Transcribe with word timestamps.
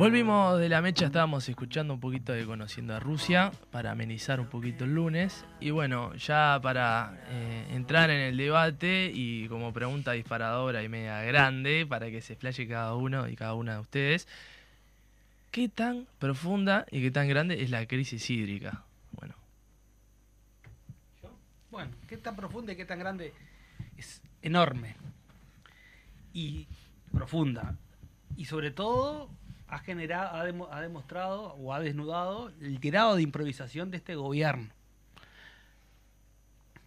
Volvimos 0.00 0.58
de 0.58 0.70
la 0.70 0.80
mecha, 0.80 1.04
estábamos 1.04 1.46
escuchando 1.46 1.92
un 1.92 2.00
poquito 2.00 2.32
de 2.32 2.46
Conociendo 2.46 2.94
a 2.94 3.00
Rusia 3.00 3.52
para 3.70 3.90
amenizar 3.90 4.40
un 4.40 4.46
poquito 4.46 4.84
el 4.84 4.94
lunes. 4.94 5.44
Y 5.60 5.72
bueno, 5.72 6.14
ya 6.14 6.58
para 6.62 7.20
eh, 7.28 7.66
entrar 7.72 8.08
en 8.08 8.20
el 8.20 8.38
debate 8.38 9.12
y 9.12 9.46
como 9.48 9.74
pregunta 9.74 10.12
disparadora 10.12 10.82
y 10.82 10.88
media 10.88 11.20
grande, 11.24 11.84
para 11.86 12.10
que 12.10 12.22
se 12.22 12.32
explaye 12.32 12.66
cada 12.66 12.94
uno 12.94 13.28
y 13.28 13.36
cada 13.36 13.52
una 13.52 13.74
de 13.74 13.80
ustedes, 13.80 14.26
¿qué 15.50 15.68
tan 15.68 16.06
profunda 16.18 16.86
y 16.90 17.02
qué 17.02 17.10
tan 17.10 17.28
grande 17.28 17.62
es 17.62 17.68
la 17.68 17.84
crisis 17.84 18.30
hídrica? 18.30 18.84
Bueno. 19.12 19.34
Bueno, 21.70 21.90
¿qué 22.08 22.16
tan 22.16 22.36
profunda 22.36 22.72
y 22.72 22.76
qué 22.76 22.86
tan 22.86 23.00
grande? 23.00 23.34
Es 23.98 24.22
enorme 24.40 24.96
y 26.32 26.66
profunda. 27.12 27.76
Y 28.38 28.46
sobre 28.46 28.70
todo 28.70 29.28
ha 29.70 29.78
generado, 29.78 30.36
ha, 30.72 30.80
demostrado 30.80 31.54
o 31.54 31.72
ha 31.72 31.80
desnudado 31.80 32.52
el 32.60 32.78
grado 32.78 33.16
de 33.16 33.22
improvisación 33.22 33.90
de 33.90 33.98
este 33.98 34.16
gobierno. 34.16 34.68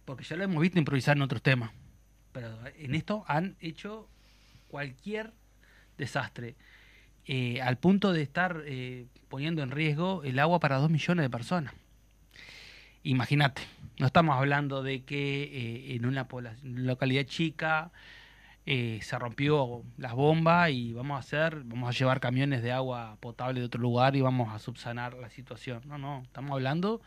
Porque 0.04 0.24
ya 0.24 0.36
lo 0.36 0.44
hemos 0.44 0.60
visto 0.60 0.78
improvisar 0.78 1.16
en 1.16 1.22
otros 1.22 1.42
temas. 1.42 1.70
Pero 2.32 2.48
en 2.78 2.94
esto 2.94 3.24
han 3.26 3.56
hecho 3.60 4.06
cualquier 4.68 5.32
desastre. 5.96 6.56
Eh, 7.26 7.62
al 7.62 7.78
punto 7.78 8.12
de 8.12 8.20
estar 8.20 8.62
eh, 8.66 9.06
poniendo 9.28 9.62
en 9.62 9.70
riesgo 9.70 10.22
el 10.24 10.38
agua 10.38 10.60
para 10.60 10.76
dos 10.76 10.90
millones 10.90 11.24
de 11.24 11.30
personas. 11.30 11.72
Imagínate, 13.02 13.62
no 13.98 14.06
estamos 14.06 14.36
hablando 14.36 14.82
de 14.82 15.04
que 15.04 15.44
eh, 15.44 15.94
en 15.94 16.04
una 16.04 16.28
localidad 16.62 17.24
chica 17.24 17.92
eh, 18.66 19.00
se 19.02 19.18
rompió 19.18 19.82
las 19.98 20.14
bombas 20.14 20.70
y 20.70 20.94
vamos 20.94 21.16
a 21.16 21.18
hacer, 21.18 21.62
vamos 21.64 21.94
a 21.94 21.98
llevar 21.98 22.20
camiones 22.20 22.62
de 22.62 22.72
agua 22.72 23.18
potable 23.20 23.60
de 23.60 23.66
otro 23.66 23.80
lugar 23.80 24.16
y 24.16 24.22
vamos 24.22 24.54
a 24.54 24.58
subsanar 24.58 25.14
la 25.14 25.28
situación. 25.28 25.82
No, 25.86 25.98
no, 25.98 26.22
estamos 26.22 26.52
hablando. 26.52 27.02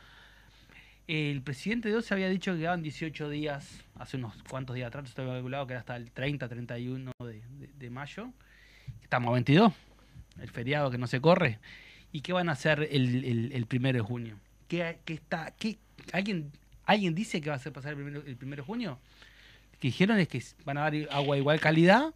El 1.08 1.42
presidente 1.42 1.90
de 1.90 1.96
hoy 1.96 2.04
se 2.04 2.14
había 2.14 2.30
dicho 2.30 2.52
que 2.52 2.60
quedaban 2.60 2.84
18 2.84 3.30
días, 3.30 3.84
hace 3.96 4.18
unos 4.18 4.36
cuantos 4.50 4.76
días 4.76 4.90
atrás, 4.90 5.08
estoy 5.08 5.26
calculado 5.26 5.66
que 5.66 5.74
era 5.74 5.80
hasta 5.80 5.96
el 5.96 6.12
30, 6.12 6.48
31 6.48 7.12
de, 7.20 7.42
de, 7.76 7.90
mayo. 7.90 8.30
Estamos 9.02 9.30
a 9.30 9.34
22, 9.34 9.74
el 10.42 10.50
feriado 10.52 10.92
que 10.92 10.98
no 10.98 11.08
se 11.08 11.22
corre. 11.22 11.60
¿Y 12.12 12.22
qué 12.22 12.34
van 12.34 12.50
a 12.50 12.52
hacer 12.52 12.88
el, 12.92 13.52
el, 13.54 13.66
primero 13.66 13.98
de 13.98 14.04
junio? 14.04 14.38
¿Qué, 14.68 15.00
qué 15.06 15.14
está, 15.14 15.54
qué, 15.58 15.78
¿alguien, 16.12 16.52
¿Alguien 16.86 17.16
dice 17.16 17.42
que 17.42 17.50
va 17.50 17.56
a 17.56 17.72
pasar 17.72 17.92
el 17.92 17.98
primero, 17.98 18.24
el 18.26 18.38
primero 18.38 18.64
de 18.64 18.68
junio? 18.68 19.00
Que 19.80 19.90
dijeron 19.90 20.20
es 20.20 20.28
que 20.28 20.42
van 20.66 20.78
a 20.78 20.82
dar 20.82 20.94
agua 21.12 21.38
igual 21.38 21.60
calidad 21.60 22.14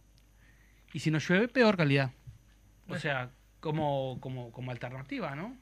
y 0.92 1.00
si 1.00 1.10
no 1.10 1.18
llueve, 1.18 1.48
peor 1.48 1.76
calidad. 1.76 2.10
O 2.88 2.98
sea, 2.98 3.30
como, 3.60 4.18
como, 4.20 4.52
como 4.52 4.70
alternativa, 4.70 5.34
¿no? 5.34 5.56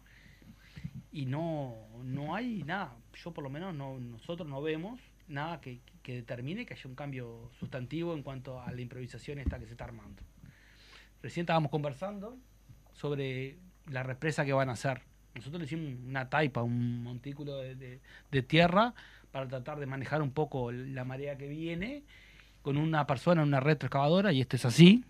Y 1.12 1.26
no, 1.26 1.76
no 2.02 2.34
hay 2.34 2.62
nada, 2.64 2.96
yo 3.14 3.32
por 3.32 3.44
lo 3.44 3.50
menos 3.50 3.74
no, 3.74 3.98
nosotros 3.98 4.48
no 4.48 4.62
vemos 4.62 5.00
nada 5.28 5.60
que, 5.60 5.80
que 6.02 6.14
determine 6.14 6.66
que 6.66 6.74
haya 6.74 6.88
un 6.88 6.94
cambio 6.94 7.50
sustantivo 7.58 8.14
en 8.14 8.22
cuanto 8.22 8.60
a 8.60 8.72
la 8.72 8.80
improvisación 8.80 9.38
esta 9.38 9.58
que 9.58 9.66
se 9.66 9.72
está 9.72 9.84
armando. 9.84 10.22
Recién 11.22 11.44
estábamos 11.44 11.70
conversando 11.70 12.38
sobre 12.92 13.58
la 13.86 14.02
represa 14.02 14.44
que 14.44 14.52
van 14.52 14.70
a 14.70 14.72
hacer. 14.72 15.02
Nosotros 15.34 15.60
le 15.60 15.66
hicimos 15.66 16.00
una 16.04 16.28
taipa, 16.28 16.62
un 16.62 17.02
montículo 17.02 17.58
de, 17.58 18.00
de 18.30 18.42
tierra 18.42 18.94
para 19.32 19.48
tratar 19.48 19.78
de 19.78 19.86
manejar 19.86 20.22
un 20.22 20.30
poco 20.30 20.72
la 20.72 21.04
marea 21.04 21.36
que 21.36 21.48
viene 21.48 22.02
con 22.62 22.76
una 22.76 23.06
persona 23.06 23.42
en 23.42 23.48
una 23.48 23.60
retroexcavadora 23.60 24.32
y 24.32 24.40
esto 24.40 24.56
es 24.56 24.64
así 24.64 25.04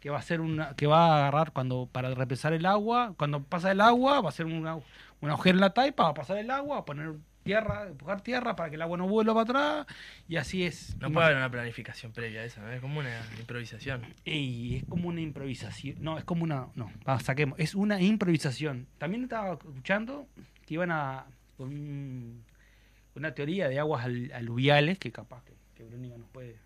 que 0.00 0.10
va 0.10 0.18
a 0.18 0.22
ser 0.22 0.40
una 0.40 0.74
que 0.74 0.86
va 0.86 1.06
a 1.06 1.16
agarrar 1.18 1.52
cuando 1.52 1.88
para 1.90 2.14
represar 2.14 2.52
el 2.52 2.66
agua 2.66 3.14
cuando 3.16 3.42
pasa 3.42 3.72
el 3.72 3.80
agua 3.80 4.20
va 4.20 4.28
a 4.28 4.32
ser 4.32 4.46
una, 4.46 4.76
una 5.20 5.32
agujero 5.32 5.56
en 5.56 5.60
la 5.60 5.70
taipa 5.70 6.04
va 6.04 6.10
a 6.10 6.14
pasar 6.14 6.38
el 6.38 6.50
agua 6.50 6.76
va 6.76 6.80
a 6.82 6.84
poner 6.84 7.14
tierra 7.48 7.86
empujar 7.88 8.20
tierra 8.20 8.54
para 8.54 8.68
que 8.68 8.76
el 8.76 8.82
agua 8.82 8.98
no 8.98 9.08
vuelva 9.08 9.32
para 9.32 9.42
atrás 9.42 9.86
y 10.28 10.36
así 10.36 10.64
es. 10.64 10.94
No 11.00 11.10
puede 11.10 11.26
haber 11.26 11.38
una 11.38 11.50
planificación 11.50 12.12
previa 12.12 12.42
a 12.42 12.44
eso 12.44 12.60
es 12.68 12.80
como 12.82 13.00
una 13.00 13.08
improvisación. 13.38 14.02
Y 14.26 14.76
es 14.76 14.84
como 14.84 15.08
una 15.08 15.22
improvisación 15.22 15.96
no 16.00 16.18
es 16.18 16.24
como 16.24 16.44
una 16.44 16.68
no 16.74 16.90
saquemos 17.20 17.58
es 17.58 17.74
una 17.74 18.02
improvisación. 18.02 18.86
También 18.98 19.22
estaba 19.22 19.54
escuchando 19.54 20.26
que 20.66 20.74
iban 20.74 20.90
a 20.90 21.24
una 23.14 23.34
teoría 23.34 23.68
de 23.68 23.78
aguas 23.78 24.04
aluviales, 24.04 24.98
que 24.98 25.12
capaz 25.12 25.42
que, 25.44 25.54
que 25.74 25.84
nos 25.84 26.28
puede 26.30 26.56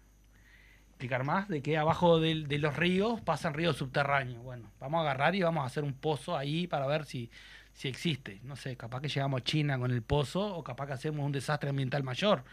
explicar 1.03 1.25
más, 1.25 1.49
de 1.49 1.63
que 1.63 1.77
abajo 1.77 2.21
de, 2.21 2.35
los 2.59 2.77
ríos 2.77 3.21
pasan 3.21 3.55
ríos 3.55 3.77
subterráneos. 3.77 4.41
Bueno, 4.45 4.71
vamos 4.79 4.99
a 4.99 5.03
agarrar 5.03 5.35
y 5.35 5.43
vamos 5.43 5.65
a 5.65 5.67
hacer 5.67 5.83
un 5.83 5.95
pozo 5.95 6.37
ahí 6.37 6.69
para 6.69 6.87
ver 6.87 7.05
si, 7.07 7.29
si 7.73 7.89
existe. 7.89 8.39
No 8.45 8.55
sé, 8.55 8.77
capaz 8.77 9.01
que 9.01 9.09
llegamos 9.09 9.41
a 9.41 9.45
China 9.45 9.79
con 9.81 9.91
el 9.91 10.03
pozo 10.03 10.55
o 10.55 10.63
capaz 10.63 10.87
que 10.87 10.93
hacemos 10.93 11.27
un 11.27 11.33
desastre 11.33 11.71
ambiental 11.71 12.05
mayor. 12.05 12.45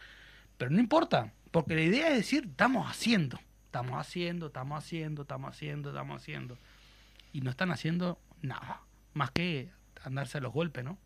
Pero 0.58 0.72
no 0.72 0.80
importa, 0.80 1.32
porque 1.52 1.76
la 1.76 1.82
idea 1.82 2.10
es 2.10 2.16
decir, 2.16 2.46
estamos 2.46 2.90
haciendo, 2.90 3.40
estamos 3.66 4.00
haciendo, 4.00 4.48
estamos 4.48 4.84
haciendo, 4.84 5.22
estamos 5.22 5.52
haciendo, 5.52 5.90
estamos 5.90 6.20
haciendo. 6.20 6.58
Y 7.32 7.42
no 7.42 7.52
están 7.52 7.70
haciendo 7.70 8.18
nada, 8.42 8.82
más 9.14 9.30
que 9.30 9.70
andarse 10.04 10.40
a 10.40 10.42
los 10.42 10.52
golpes, 10.52 10.84
¿no? 10.84 10.98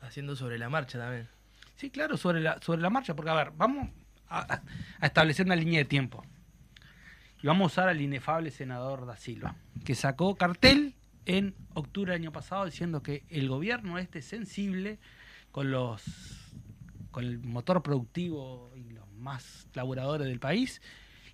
Haciendo 0.00 0.36
sobre 0.36 0.56
la 0.56 0.68
marcha 0.68 1.00
también. 1.00 1.28
Sí, 1.80 1.88
claro, 1.88 2.18
sobre 2.18 2.42
la, 2.42 2.60
sobre 2.60 2.82
la 2.82 2.90
marcha, 2.90 3.16
porque 3.16 3.30
a 3.30 3.34
ver, 3.34 3.52
vamos 3.56 3.88
a, 4.28 4.60
establecer 5.00 5.46
una 5.46 5.56
línea 5.56 5.78
de 5.78 5.86
tiempo. 5.86 6.22
Y 7.42 7.46
vamos 7.46 7.62
a 7.62 7.66
usar 7.72 7.88
al 7.88 8.02
inefable 8.02 8.50
senador 8.50 9.06
da 9.06 9.16
Silva, 9.16 9.56
que 9.82 9.94
sacó 9.94 10.34
cartel 10.34 10.94
en 11.24 11.54
octubre 11.72 12.12
del 12.12 12.20
año 12.20 12.32
pasado 12.32 12.66
diciendo 12.66 13.02
que 13.02 13.24
el 13.30 13.48
gobierno 13.48 13.96
este 13.96 14.20
sensible 14.20 14.98
con 15.52 15.70
los 15.70 16.02
con 17.12 17.24
el 17.24 17.38
motor 17.38 17.82
productivo 17.82 18.70
y 18.76 18.90
los 18.90 19.10
más 19.12 19.66
laboradores 19.72 20.26
del 20.26 20.38
país, 20.38 20.82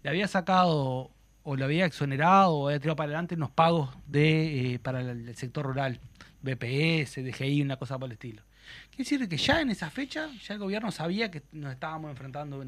le 0.04 0.10
había 0.10 0.28
sacado 0.28 1.10
o 1.42 1.56
le 1.56 1.64
había 1.64 1.86
exonerado 1.86 2.54
o 2.54 2.68
había 2.68 2.78
tirado 2.78 2.94
para 2.94 3.08
adelante 3.08 3.34
unos 3.34 3.50
pagos 3.50 3.90
de 4.06 4.74
eh, 4.74 4.78
para 4.78 5.00
el, 5.00 5.34
sector 5.34 5.66
rural, 5.66 5.98
BPS, 6.40 7.16
DGI, 7.16 7.62
una 7.62 7.78
cosa 7.78 7.98
por 7.98 8.06
el 8.06 8.12
estilo. 8.12 8.45
Quiere 8.90 9.04
decir 9.04 9.28
que 9.28 9.36
ya 9.36 9.60
en 9.60 9.70
esa 9.70 9.90
fecha, 9.90 10.30
ya 10.42 10.54
el 10.54 10.60
gobierno 10.60 10.90
sabía 10.90 11.30
que 11.30 11.42
nos 11.52 11.72
estábamos 11.72 12.10
enfrentando 12.10 12.62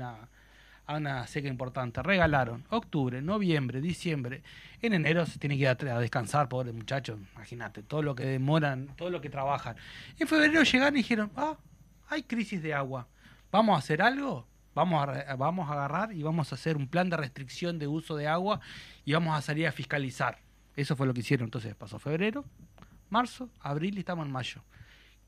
a 0.86 0.96
una 0.96 1.26
seca 1.26 1.48
importante. 1.48 2.02
Regalaron 2.02 2.64
octubre, 2.70 3.20
noviembre, 3.22 3.80
diciembre. 3.80 4.42
En 4.80 4.94
enero 4.94 5.26
se 5.26 5.38
tiene 5.38 5.56
que 5.56 5.62
ir 5.62 5.68
a, 5.68 6.00
descansar, 6.00 6.48
pobres 6.48 6.74
muchachos. 6.74 7.18
Imagínate, 7.34 7.82
todo 7.82 8.02
lo 8.02 8.14
que 8.14 8.24
demoran, 8.24 8.94
todo 8.96 9.10
lo 9.10 9.20
que 9.20 9.30
trabajan. 9.30 9.76
En 10.18 10.26
febrero 10.26 10.62
llegaron 10.62 10.94
y 10.94 10.98
dijeron, 10.98 11.30
ah, 11.36 11.56
hay 12.08 12.22
crisis 12.22 12.62
de 12.62 12.74
agua. 12.74 13.06
¿Vamos 13.50 13.76
a 13.76 13.78
hacer 13.78 14.02
algo? 14.02 14.46
Vamos 14.74 15.08
a, 15.08 15.34
vamos 15.36 15.68
a 15.68 15.72
agarrar 15.72 16.12
y 16.12 16.22
vamos 16.22 16.52
a 16.52 16.54
hacer 16.54 16.76
un 16.76 16.86
plan 16.86 17.10
de 17.10 17.16
restricción 17.16 17.78
de 17.78 17.86
uso 17.86 18.16
de 18.16 18.28
agua 18.28 18.60
y 19.04 19.12
vamos 19.12 19.36
a 19.36 19.42
salir 19.42 19.66
a 19.66 19.72
fiscalizar. 19.72 20.38
Eso 20.76 20.94
fue 20.94 21.06
lo 21.06 21.14
que 21.14 21.20
hicieron. 21.20 21.46
Entonces 21.46 21.74
pasó 21.74 21.98
febrero, 21.98 22.44
marzo, 23.10 23.50
abril 23.60 23.96
y 23.96 24.00
estamos 24.00 24.24
en 24.26 24.32
mayo. 24.32 24.62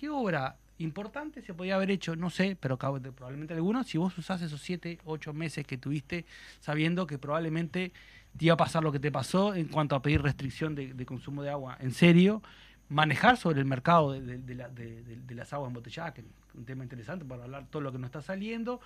¿Qué 0.00 0.08
obra 0.08 0.56
importante 0.78 1.42
se 1.42 1.52
podía 1.52 1.74
haber 1.74 1.90
hecho? 1.90 2.16
No 2.16 2.30
sé, 2.30 2.56
pero 2.58 2.78
probablemente 2.78 3.52
algunos, 3.52 3.86
si 3.86 3.98
vos 3.98 4.16
usás 4.16 4.40
esos 4.40 4.62
7, 4.62 4.98
8 5.04 5.34
meses 5.34 5.66
que 5.66 5.76
tuviste 5.76 6.24
sabiendo 6.60 7.06
que 7.06 7.18
probablemente 7.18 7.92
te 8.34 8.46
iba 8.46 8.54
a 8.54 8.56
pasar 8.56 8.82
lo 8.82 8.92
que 8.92 8.98
te 8.98 9.12
pasó 9.12 9.54
en 9.54 9.68
cuanto 9.68 9.94
a 9.94 10.00
pedir 10.00 10.22
restricción 10.22 10.74
de, 10.74 11.04
consumo 11.04 11.42
de 11.42 11.50
agua 11.50 11.76
en 11.80 11.92
serio, 11.92 12.42
manejar 12.88 13.36
sobre 13.36 13.60
el 13.60 13.66
mercado 13.66 14.12
de, 14.12 15.34
las 15.34 15.52
aguas 15.52 15.68
embotelladas, 15.68 16.14
que 16.14 16.22
es 16.22 16.26
un 16.54 16.64
tema 16.64 16.82
interesante 16.82 17.26
para 17.26 17.44
hablar 17.44 17.66
todo 17.68 17.82
lo 17.82 17.92
que 17.92 17.98
nos 17.98 18.08
está 18.08 18.22
saliendo, 18.22 18.80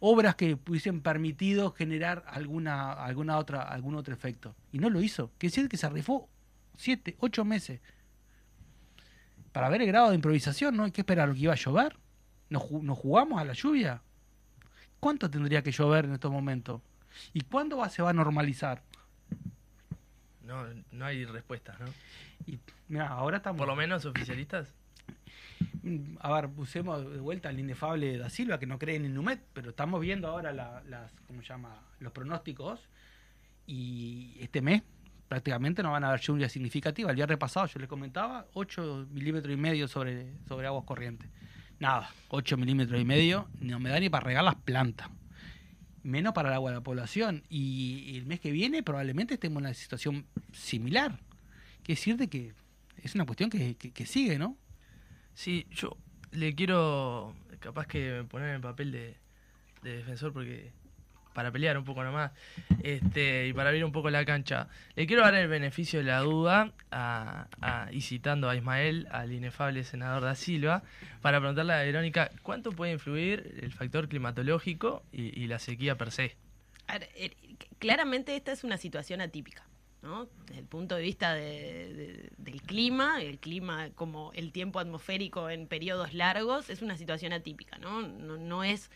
obras 0.00 0.34
que 0.34 0.58
hubiesen 0.68 1.00
permitido 1.00 1.72
generar 1.72 2.24
alguna, 2.26 2.92
alguna 2.92 3.38
otra, 3.38 3.62
algún 3.62 3.94
otro 3.94 4.12
efecto. 4.12 4.54
Y 4.70 4.80
no 4.80 4.90
lo 4.90 5.00
hizo. 5.00 5.30
Quiere 5.38 5.50
decir 5.50 5.68
que 5.70 5.78
se 5.78 5.88
rifó 5.88 6.28
7, 6.76 7.16
8 7.20 7.44
meses 7.46 7.80
para 9.52 9.68
ver 9.68 9.82
el 9.82 9.88
grado 9.88 10.10
de 10.10 10.14
improvisación, 10.14 10.76
¿no? 10.76 10.84
Hay 10.84 10.92
que 10.92 11.00
esperar 11.00 11.32
que 11.32 11.40
iba 11.40 11.52
a 11.52 11.56
llover. 11.56 11.96
¿Nos, 12.50 12.62
jugamos 12.62 13.40
a 13.40 13.44
la 13.44 13.52
lluvia? 13.52 14.00
¿Cuánto 15.00 15.30
tendría 15.30 15.62
que 15.62 15.70
llover 15.70 16.06
en 16.06 16.14
estos 16.14 16.30
momentos? 16.32 16.80
¿Y 17.32 17.42
cuándo 17.42 17.78
va, 17.78 17.88
se 17.88 18.02
va 18.02 18.10
a 18.10 18.12
normalizar? 18.12 18.82
No, 20.44 20.64
no 20.92 21.04
hay 21.04 21.24
respuestas, 21.24 21.78
¿no? 21.80 21.86
Y 22.46 22.58
mira, 22.88 23.08
ahora 23.08 23.36
estamos. 23.38 23.58
Por 23.58 23.68
lo 23.68 23.76
menos 23.76 24.04
oficialistas. 24.06 24.72
Mm, 25.82 26.16
a 26.20 26.32
ver, 26.32 26.48
pusemos 26.50 27.10
de 27.10 27.20
vuelta 27.20 27.48
al 27.48 27.58
inefable 27.58 28.16
da 28.16 28.30
Silva, 28.30 28.58
que 28.58 28.66
no 28.66 28.78
cree 28.78 28.96
en 28.96 29.04
el 29.04 29.14
NUMET, 29.14 29.40
pero 29.52 29.70
estamos 29.70 30.00
viendo 30.00 30.28
ahora 30.28 30.52
las, 30.52 31.12
¿cómo 31.26 31.42
se 31.42 31.48
llama? 31.48 31.82
los 32.00 32.12
pronósticos. 32.12 32.88
Y 33.66 34.36
este 34.40 34.62
mes 34.62 34.82
prácticamente 35.28 35.82
no 35.82 35.92
van 35.92 36.04
a 36.04 36.08
haber 36.08 36.20
lluvias 36.20 36.50
significativas. 36.50 37.10
El 37.10 37.16
día 37.16 37.26
repasado 37.26 37.66
yo 37.66 37.78
les 37.78 37.88
comentaba 37.88 38.46
8 38.54 39.08
milímetros 39.10 39.52
y 39.52 39.56
medio 39.56 39.86
sobre, 39.86 40.32
sobre 40.48 40.66
aguas 40.66 40.84
corrientes. 40.84 41.28
Nada, 41.78 42.10
8 42.28 42.56
milímetros 42.56 43.00
y 43.00 43.04
medio 43.04 43.48
no 43.60 43.78
me 43.78 43.90
da 43.90 44.00
ni 44.00 44.08
para 44.08 44.24
regar 44.24 44.44
las 44.44 44.56
plantas. 44.56 45.08
Menos 46.02 46.32
para 46.32 46.48
el 46.48 46.54
agua 46.54 46.70
de 46.70 46.76
la 46.78 46.82
población. 46.82 47.44
Y 47.50 48.16
el 48.16 48.26
mes 48.26 48.40
que 48.40 48.50
viene 48.50 48.82
probablemente 48.82 49.34
estemos 49.34 49.60
en 49.60 49.66
una 49.66 49.74
situación 49.74 50.26
similar. 50.52 51.20
Quiere 51.82 51.98
decir 51.98 52.16
de 52.16 52.28
que 52.28 52.54
es 53.02 53.14
una 53.14 53.26
cuestión 53.26 53.50
que, 53.50 53.76
que, 53.76 54.06
sigue, 54.06 54.38
¿no? 54.38 54.56
Sí, 55.34 55.66
yo 55.70 55.96
le 56.32 56.54
quiero 56.54 57.36
capaz 57.60 57.86
que 57.86 58.24
poner 58.28 58.48
en 58.48 58.54
el 58.56 58.60
papel 58.60 58.90
de 58.90 59.16
defensor 59.82 60.32
porque 60.32 60.72
para 61.38 61.52
pelear 61.52 61.78
un 61.78 61.84
poco 61.84 62.02
nomás 62.02 62.32
este, 62.82 63.46
y 63.46 63.52
para 63.52 63.68
abrir 63.68 63.84
un 63.84 63.92
poco 63.92 64.10
la 64.10 64.24
cancha. 64.24 64.66
Le 64.96 65.06
quiero 65.06 65.22
dar 65.22 65.36
el 65.36 65.46
beneficio 65.46 66.00
de 66.00 66.06
la 66.06 66.18
duda 66.18 66.72
y 67.92 68.00
citando 68.00 68.50
a 68.50 68.56
Ismael, 68.56 69.06
al 69.12 69.32
inefable 69.32 69.84
senador 69.84 70.24
da 70.24 70.34
Silva, 70.34 70.82
para 71.22 71.38
preguntarle 71.38 71.74
a 71.74 71.82
Verónica, 71.84 72.32
¿cuánto 72.42 72.72
puede 72.72 72.90
influir 72.90 73.54
el 73.62 73.70
factor 73.70 74.08
climatológico 74.08 75.04
y, 75.12 75.46
la 75.46 75.60
sequía 75.60 75.96
per 75.96 76.10
se? 76.10 76.36
Eh, 77.14 77.30
claramente 77.78 78.34
esta 78.34 78.50
es 78.50 78.64
una 78.64 78.76
situación 78.76 79.20
atípica. 79.20 79.64
¿no? 80.02 80.28
Desde 80.46 80.58
el 80.58 80.66
punto 80.66 80.96
de 80.96 81.02
vista 81.02 81.34
del 81.34 82.62
clima, 82.66 83.22
el 83.22 83.38
clima 83.38 83.90
como 83.94 84.32
el 84.34 84.50
tiempo 84.50 84.80
atmosférico 84.80 85.50
en 85.50 85.68
periodos 85.68 86.14
largos, 86.14 86.68
es 86.68 86.82
una 86.82 86.96
situación 86.96 87.32
atípica, 87.32 87.78
¿no? 87.78 88.02
No, 88.02 88.38
no 88.38 88.64
es, 88.64 88.90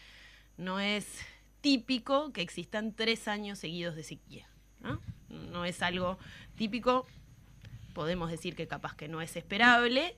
no 0.56 0.81
es 0.81 1.25
típico 1.62 2.32
que 2.32 2.43
existan 2.43 2.93
tres 2.94 3.26
años 3.29 3.59
seguidos 3.59 3.97
de 3.97 4.03
sequía. 4.03 4.47
¿no? 5.31 5.64
es 5.64 5.81
algo 5.81 6.19
típico, 6.56 7.06
podemos 7.94 8.31
decir 8.31 8.55
que 8.55 8.67
capaz 8.67 8.94
que 8.97 9.09
no 9.09 9.23
es 9.23 9.37
esperable, 9.37 10.17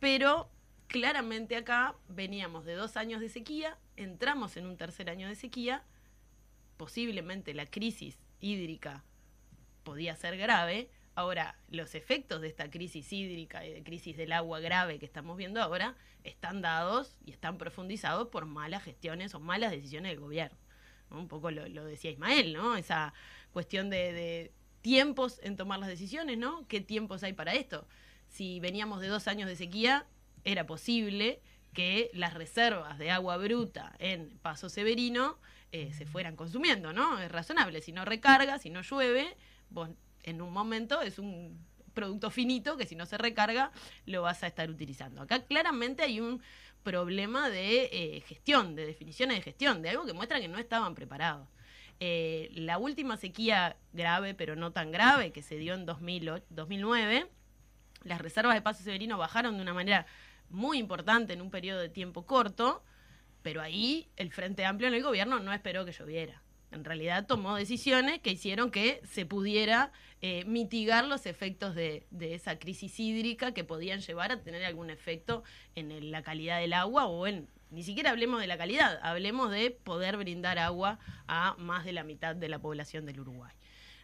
pero 0.00 0.50
claramente 0.88 1.56
acá 1.56 1.94
veníamos 2.08 2.64
de 2.64 2.74
dos 2.74 2.96
años 2.96 3.20
de 3.20 3.28
sequía, 3.28 3.78
entramos 3.96 4.56
en 4.56 4.66
un 4.66 4.76
tercer 4.76 5.10
año 5.10 5.28
de 5.28 5.36
sequía, 5.36 5.84
posiblemente 6.76 7.54
la 7.54 7.66
crisis 7.66 8.18
hídrica 8.40 9.04
podía 9.84 10.16
ser 10.16 10.36
grave. 10.36 10.90
Ahora, 11.14 11.56
los 11.68 11.94
efectos 11.94 12.40
de 12.40 12.48
esta 12.48 12.70
crisis 12.70 13.12
hídrica 13.12 13.66
y 13.66 13.72
de 13.72 13.82
crisis 13.82 14.16
del 14.16 14.32
agua 14.32 14.60
grave 14.60 14.98
que 14.98 15.04
estamos 15.04 15.36
viendo 15.36 15.60
ahora 15.60 15.94
están 16.24 16.62
dados 16.62 17.18
y 17.26 17.32
están 17.32 17.58
profundizados 17.58 18.28
por 18.28 18.46
malas 18.46 18.82
gestiones 18.82 19.34
o 19.34 19.40
malas 19.40 19.72
decisiones 19.72 20.12
del 20.12 20.20
gobierno. 20.20 20.56
Un 21.10 21.28
poco 21.28 21.50
lo, 21.50 21.84
decía 21.84 22.10
Ismael, 22.10 22.54
¿no? 22.54 22.76
Esa 22.76 23.12
cuestión 23.52 23.90
de, 23.90 24.52
tiempos 24.80 25.38
en 25.42 25.56
tomar 25.56 25.78
las 25.78 25.90
decisiones, 25.90 26.38
¿no? 26.38 26.66
¿Qué 26.66 26.80
tiempos 26.80 27.22
hay 27.22 27.34
para 27.34 27.52
esto? 27.52 27.86
Si 28.28 28.58
veníamos 28.60 29.02
de 29.02 29.08
dos 29.08 29.28
años 29.28 29.48
de 29.48 29.56
sequía, 29.56 30.06
era 30.44 30.66
posible 30.66 31.40
que 31.74 32.10
las 32.14 32.32
reservas 32.32 32.98
de 32.98 33.10
agua 33.10 33.36
bruta 33.36 33.94
en 33.98 34.30
Paso 34.38 34.70
Severino 34.70 35.38
eh, 35.72 35.92
se 35.92 36.06
fueran 36.06 36.36
consumiendo, 36.36 36.94
¿no? 36.94 37.20
Es 37.20 37.30
razonable. 37.30 37.82
Si 37.82 37.92
no 37.92 38.06
recarga, 38.06 38.58
si 38.58 38.70
no 38.70 38.80
llueve, 38.80 39.36
vos 39.70 39.90
en 40.22 40.42
un 40.42 40.52
momento 40.52 41.00
es 41.02 41.18
un 41.18 41.58
producto 41.94 42.30
finito 42.30 42.76
que 42.76 42.86
si 42.86 42.96
no 42.96 43.06
se 43.06 43.18
recarga 43.18 43.70
lo 44.06 44.22
vas 44.22 44.42
a 44.42 44.46
estar 44.46 44.70
utilizando. 44.70 45.22
Acá 45.22 45.44
claramente 45.44 46.02
hay 46.02 46.20
un 46.20 46.42
problema 46.82 47.48
de 47.48 47.90
eh, 47.92 48.20
gestión, 48.26 48.74
de 48.74 48.86
definiciones 48.86 49.36
de 49.36 49.42
gestión, 49.42 49.82
de 49.82 49.90
algo 49.90 50.04
que 50.04 50.12
muestra 50.12 50.40
que 50.40 50.48
no 50.48 50.58
estaban 50.58 50.94
preparados. 50.94 51.48
Eh, 52.00 52.50
la 52.54 52.78
última 52.78 53.16
sequía 53.16 53.76
grave, 53.92 54.34
pero 54.34 54.56
no 54.56 54.72
tan 54.72 54.90
grave, 54.90 55.30
que 55.30 55.42
se 55.42 55.56
dio 55.56 55.74
en 55.74 55.86
2009, 55.86 57.28
las 58.02 58.20
reservas 58.20 58.54
de 58.54 58.62
Paso 58.62 58.82
Severino 58.82 59.18
bajaron 59.18 59.56
de 59.56 59.62
una 59.62 59.74
manera 59.74 60.06
muy 60.48 60.78
importante 60.78 61.32
en 61.32 61.40
un 61.40 61.50
periodo 61.50 61.80
de 61.80 61.88
tiempo 61.88 62.26
corto, 62.26 62.82
pero 63.42 63.62
ahí 63.62 64.08
el 64.16 64.32
Frente 64.32 64.64
Amplio 64.64 64.88
en 64.88 64.94
el 64.94 65.02
gobierno 65.02 65.38
no 65.38 65.52
esperó 65.52 65.84
que 65.84 65.92
lloviera 65.92 66.41
en 66.72 66.84
realidad 66.84 67.26
tomó 67.26 67.56
decisiones 67.56 68.20
que 68.20 68.30
hicieron 68.30 68.70
que 68.70 69.00
se 69.04 69.26
pudiera 69.26 69.92
eh, 70.20 70.44
mitigar 70.46 71.04
los 71.04 71.26
efectos 71.26 71.74
de, 71.74 72.06
esa 72.20 72.58
crisis 72.58 72.98
hídrica 72.98 73.52
que 73.52 73.64
podían 73.64 74.00
llevar 74.00 74.32
a 74.32 74.42
tener 74.42 74.64
algún 74.64 74.90
efecto 74.90 75.42
en 75.74 76.10
la 76.10 76.22
calidad 76.22 76.60
del 76.60 76.72
agua 76.72 77.06
o 77.06 77.26
en, 77.26 77.48
ni 77.70 77.82
siquiera 77.82 78.10
hablemos 78.10 78.40
de 78.40 78.46
la 78.46 78.58
calidad, 78.58 78.98
hablemos 79.02 79.50
de 79.50 79.70
poder 79.70 80.16
brindar 80.16 80.58
agua 80.58 80.98
a 81.26 81.54
más 81.58 81.84
de 81.84 81.92
la 81.92 82.04
mitad 82.04 82.36
de 82.36 82.48
la 82.48 82.58
población 82.58 83.06
del 83.06 83.20
Uruguay. 83.20 83.52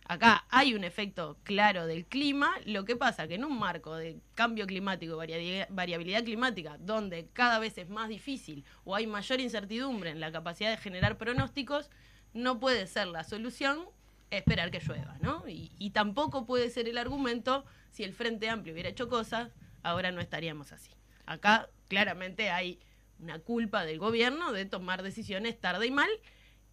Acá 0.08 0.46
hay 0.48 0.72
un 0.72 0.84
efecto 0.84 1.36
claro 1.42 1.86
del 1.86 2.06
clima, 2.06 2.54
lo 2.64 2.86
que 2.86 2.96
pasa 2.96 3.28
que 3.28 3.34
en 3.34 3.44
un 3.44 3.58
marco 3.58 3.94
de 3.94 4.18
cambio 4.34 4.66
climático, 4.66 5.18
variabilidad 5.18 6.24
climática, 6.24 6.78
donde 6.80 7.28
cada 7.34 7.58
vez 7.58 7.76
es 7.76 7.90
más 7.90 8.08
difícil 8.08 8.64
o 8.84 8.94
hay 8.94 9.06
mayor 9.06 9.38
incertidumbre 9.38 10.08
en 10.08 10.18
la 10.18 10.32
capacidad 10.32 10.70
de 10.70 10.78
generar 10.78 11.18
pronósticos, 11.18 11.90
no 12.34 12.60
puede 12.60 12.86
ser 12.86 13.08
la 13.08 13.24
solución 13.24 13.86
esperar 14.30 14.70
que 14.70 14.80
llueva, 14.80 15.16
¿no? 15.20 15.44
Y, 15.48 15.90
tampoco 15.90 16.46
puede 16.46 16.70
ser 16.70 16.88
el 16.88 16.98
argumento 16.98 17.64
si 17.90 18.04
el 18.04 18.12
Frente 18.12 18.48
Amplio 18.48 18.74
hubiera 18.74 18.90
hecho 18.90 19.08
cosas, 19.08 19.50
ahora 19.82 20.12
no 20.12 20.20
estaríamos 20.20 20.72
así. 20.72 20.90
Acá 21.26 21.68
claramente 21.88 22.50
hay 22.50 22.78
una 23.20 23.38
culpa 23.38 23.84
del 23.84 23.98
gobierno 23.98 24.52
de 24.52 24.66
tomar 24.66 25.02
decisiones 25.02 25.58
tarde 25.58 25.86
y 25.86 25.90
mal, 25.90 26.10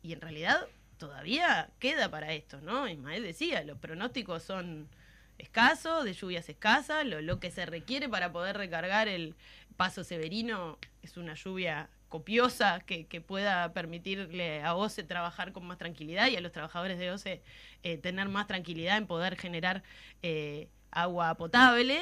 y 0.04 0.14
en 0.14 0.22
realidad 0.22 0.68
todavía 0.98 1.70
queda 1.80 2.10
para 2.10 2.34
esto, 2.34 2.62
¿no? 2.62 2.88
Ismael 2.88 3.24
decía, 3.24 3.64
los 3.64 3.80
pronósticos 3.80 4.44
son 4.44 4.90
escasos, 5.38 6.04
de 6.04 6.14
lluvias 6.14 6.48
escasas, 6.50 7.06
lo 7.06 7.40
que 7.40 7.52
se 7.52 7.66
requiere 7.66 8.08
para 8.08 8.32
poder 8.32 8.58
recargar 8.58 9.08
el 9.08 9.36
paso 9.76 10.04
severino 10.04 10.78
es 11.02 11.18
una 11.18 11.34
lluvia 11.34 11.90
copiosa 12.16 12.80
que, 12.80 13.06
pueda 13.20 13.74
permitirle 13.74 14.64
a 14.64 14.74
OCE 14.76 15.04
trabajar 15.04 15.52
con 15.52 15.66
más 15.66 15.78
tranquilidad 15.78 16.30
y 16.30 16.38
a 16.38 16.42
los 16.42 16.54
trabajadores 16.54 16.98
de 16.98 17.12
OCE 17.12 17.42
eh, 17.84 17.98
tener 17.98 18.30
más 18.30 18.48
tranquilidad 18.48 18.96
en 18.96 19.06
poder 19.06 19.36
generar 19.36 19.84
eh, 20.24 20.70
agua 20.92 21.36
potable 21.36 22.00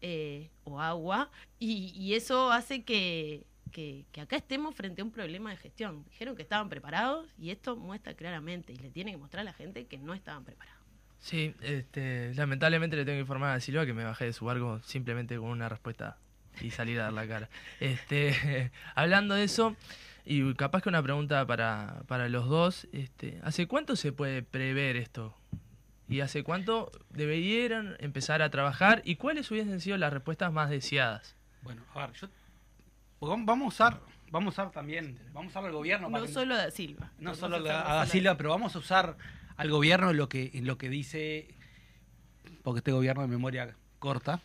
eh, 0.00 0.50
o 0.64 0.80
agua 0.80 1.30
y, 1.60 2.14
eso 2.14 2.50
hace 2.50 2.82
que, 2.82 3.46
que, 3.70 4.04
acá 4.20 4.34
estemos 4.34 4.74
frente 4.74 5.02
a 5.02 5.04
un 5.04 5.12
problema 5.12 5.50
de 5.50 5.56
gestión. 5.56 6.04
Dijeron 6.10 6.34
que 6.34 6.42
estaban 6.42 6.68
preparados 6.68 7.28
y 7.38 7.50
esto 7.50 7.76
muestra 7.76 8.14
claramente 8.14 8.72
y 8.72 8.76
le 8.76 8.90
tiene 8.90 9.12
que 9.12 9.18
mostrar 9.18 9.42
a 9.42 9.44
la 9.44 9.52
gente 9.52 9.86
que 9.86 9.98
no 9.98 10.14
estaban 10.14 10.44
preparados. 10.44 10.82
Sí, 11.20 11.54
este, 11.62 12.34
lamentablemente 12.34 12.96
le 12.96 13.04
tengo 13.04 13.18
que 13.18 13.20
informar 13.20 13.56
a 13.56 13.60
Silva 13.60 13.86
que 13.86 13.94
me 13.94 14.02
bajé 14.02 14.24
de 14.24 14.32
su 14.32 14.46
barco 14.46 14.80
simplemente 14.82 15.36
con 15.36 15.46
una 15.46 15.68
respuesta 15.68 16.18
y 16.60 16.70
salir 16.70 17.00
a 17.00 17.04
dar 17.04 17.12
la 17.12 17.26
cara. 17.26 17.48
Este, 17.80 18.70
hablando 18.94 19.34
de 19.34 19.44
eso, 19.44 19.76
y 20.24 20.54
capaz 20.54 20.82
que 20.82 20.88
una 20.88 21.02
pregunta 21.02 21.46
para, 21.46 22.02
para 22.06 22.28
los 22.28 22.48
dos, 22.48 22.88
este, 22.92 23.40
¿hace 23.42 23.66
cuánto 23.66 23.96
se 23.96 24.12
puede 24.12 24.42
prever 24.42 24.96
esto? 24.96 25.34
¿Y 26.08 26.20
hace 26.20 26.42
cuánto 26.44 26.92
deberían 27.10 27.96
empezar 27.98 28.42
a 28.42 28.50
trabajar? 28.50 29.02
¿Y 29.04 29.16
cuáles 29.16 29.50
hubiesen 29.50 29.80
sido 29.80 29.96
las 29.96 30.12
respuestas 30.12 30.52
más 30.52 30.70
deseadas? 30.70 31.36
Bueno, 31.62 31.82
a 31.94 32.06
ver, 32.06 32.16
yo, 32.16 32.28
vamos 33.20 33.64
a 33.64 33.68
usar, 33.68 34.00
vamos 34.30 34.58
a 34.58 34.62
usar 34.62 34.72
también, 34.72 35.18
vamos 35.32 35.54
a 35.54 35.58
usar 35.58 35.64
al 35.66 35.72
gobierno. 35.72 36.08
no 36.10 36.26
solo 36.26 36.54
a 36.54 36.58
Da 36.58 36.70
Silva. 36.70 37.10
No 37.18 37.34
solo 37.34 37.56
a, 37.56 37.60
Da 37.60 38.06
Silva, 38.06 38.36
pero 38.36 38.50
vamos 38.50 38.76
a 38.76 38.78
usar 38.78 39.16
al 39.56 39.70
gobierno 39.70 40.10
en 40.10 40.16
lo 40.16 40.28
que, 40.28 40.50
en 40.54 40.66
lo 40.66 40.76
que 40.76 40.90
dice, 40.90 41.48
porque 42.62 42.78
este 42.78 42.92
gobierno 42.92 43.22
de 43.22 43.28
memoria 43.28 43.74
corta, 43.98 44.40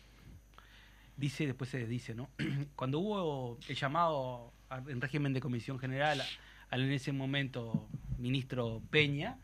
dice, 1.20 1.46
después 1.46 1.70
se 1.70 1.86
dice, 1.86 2.14
¿no? 2.14 2.30
Cuando 2.74 2.98
hubo 2.98 3.58
el 3.68 3.76
llamado 3.76 4.52
en 4.88 5.00
régimen 5.00 5.32
de 5.34 5.40
comisión 5.40 5.78
general 5.78 6.22
al 6.70 6.82
en 6.82 6.92
ese 6.92 7.12
momento 7.12 7.88
ministro 8.18 8.82
Peña, 8.90 9.38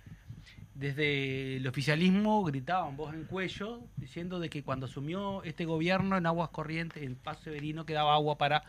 desde 0.74 1.56
el 1.56 1.66
oficialismo 1.66 2.44
gritaban 2.44 2.96
voz 2.96 3.14
en 3.14 3.24
cuello 3.24 3.82
diciendo 3.96 4.40
de 4.40 4.50
que 4.50 4.62
cuando 4.62 4.86
asumió 4.86 5.42
este 5.42 5.64
gobierno 5.64 6.16
en 6.16 6.26
aguas 6.26 6.50
corrientes, 6.50 7.02
en 7.02 7.14
Paso 7.14 7.44
Severino, 7.44 7.86
quedaba 7.86 8.14
agua 8.14 8.38
para 8.38 8.64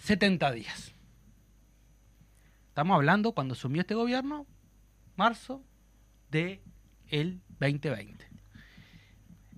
70 0.00 0.52
días. 0.52 0.92
Estamos 2.68 2.94
hablando 2.94 3.32
cuando 3.32 3.54
asumió 3.54 3.80
este 3.80 3.94
gobierno, 3.94 4.46
marzo 5.16 5.62
de 6.30 6.60
el 7.08 7.40
2020 7.58 8.29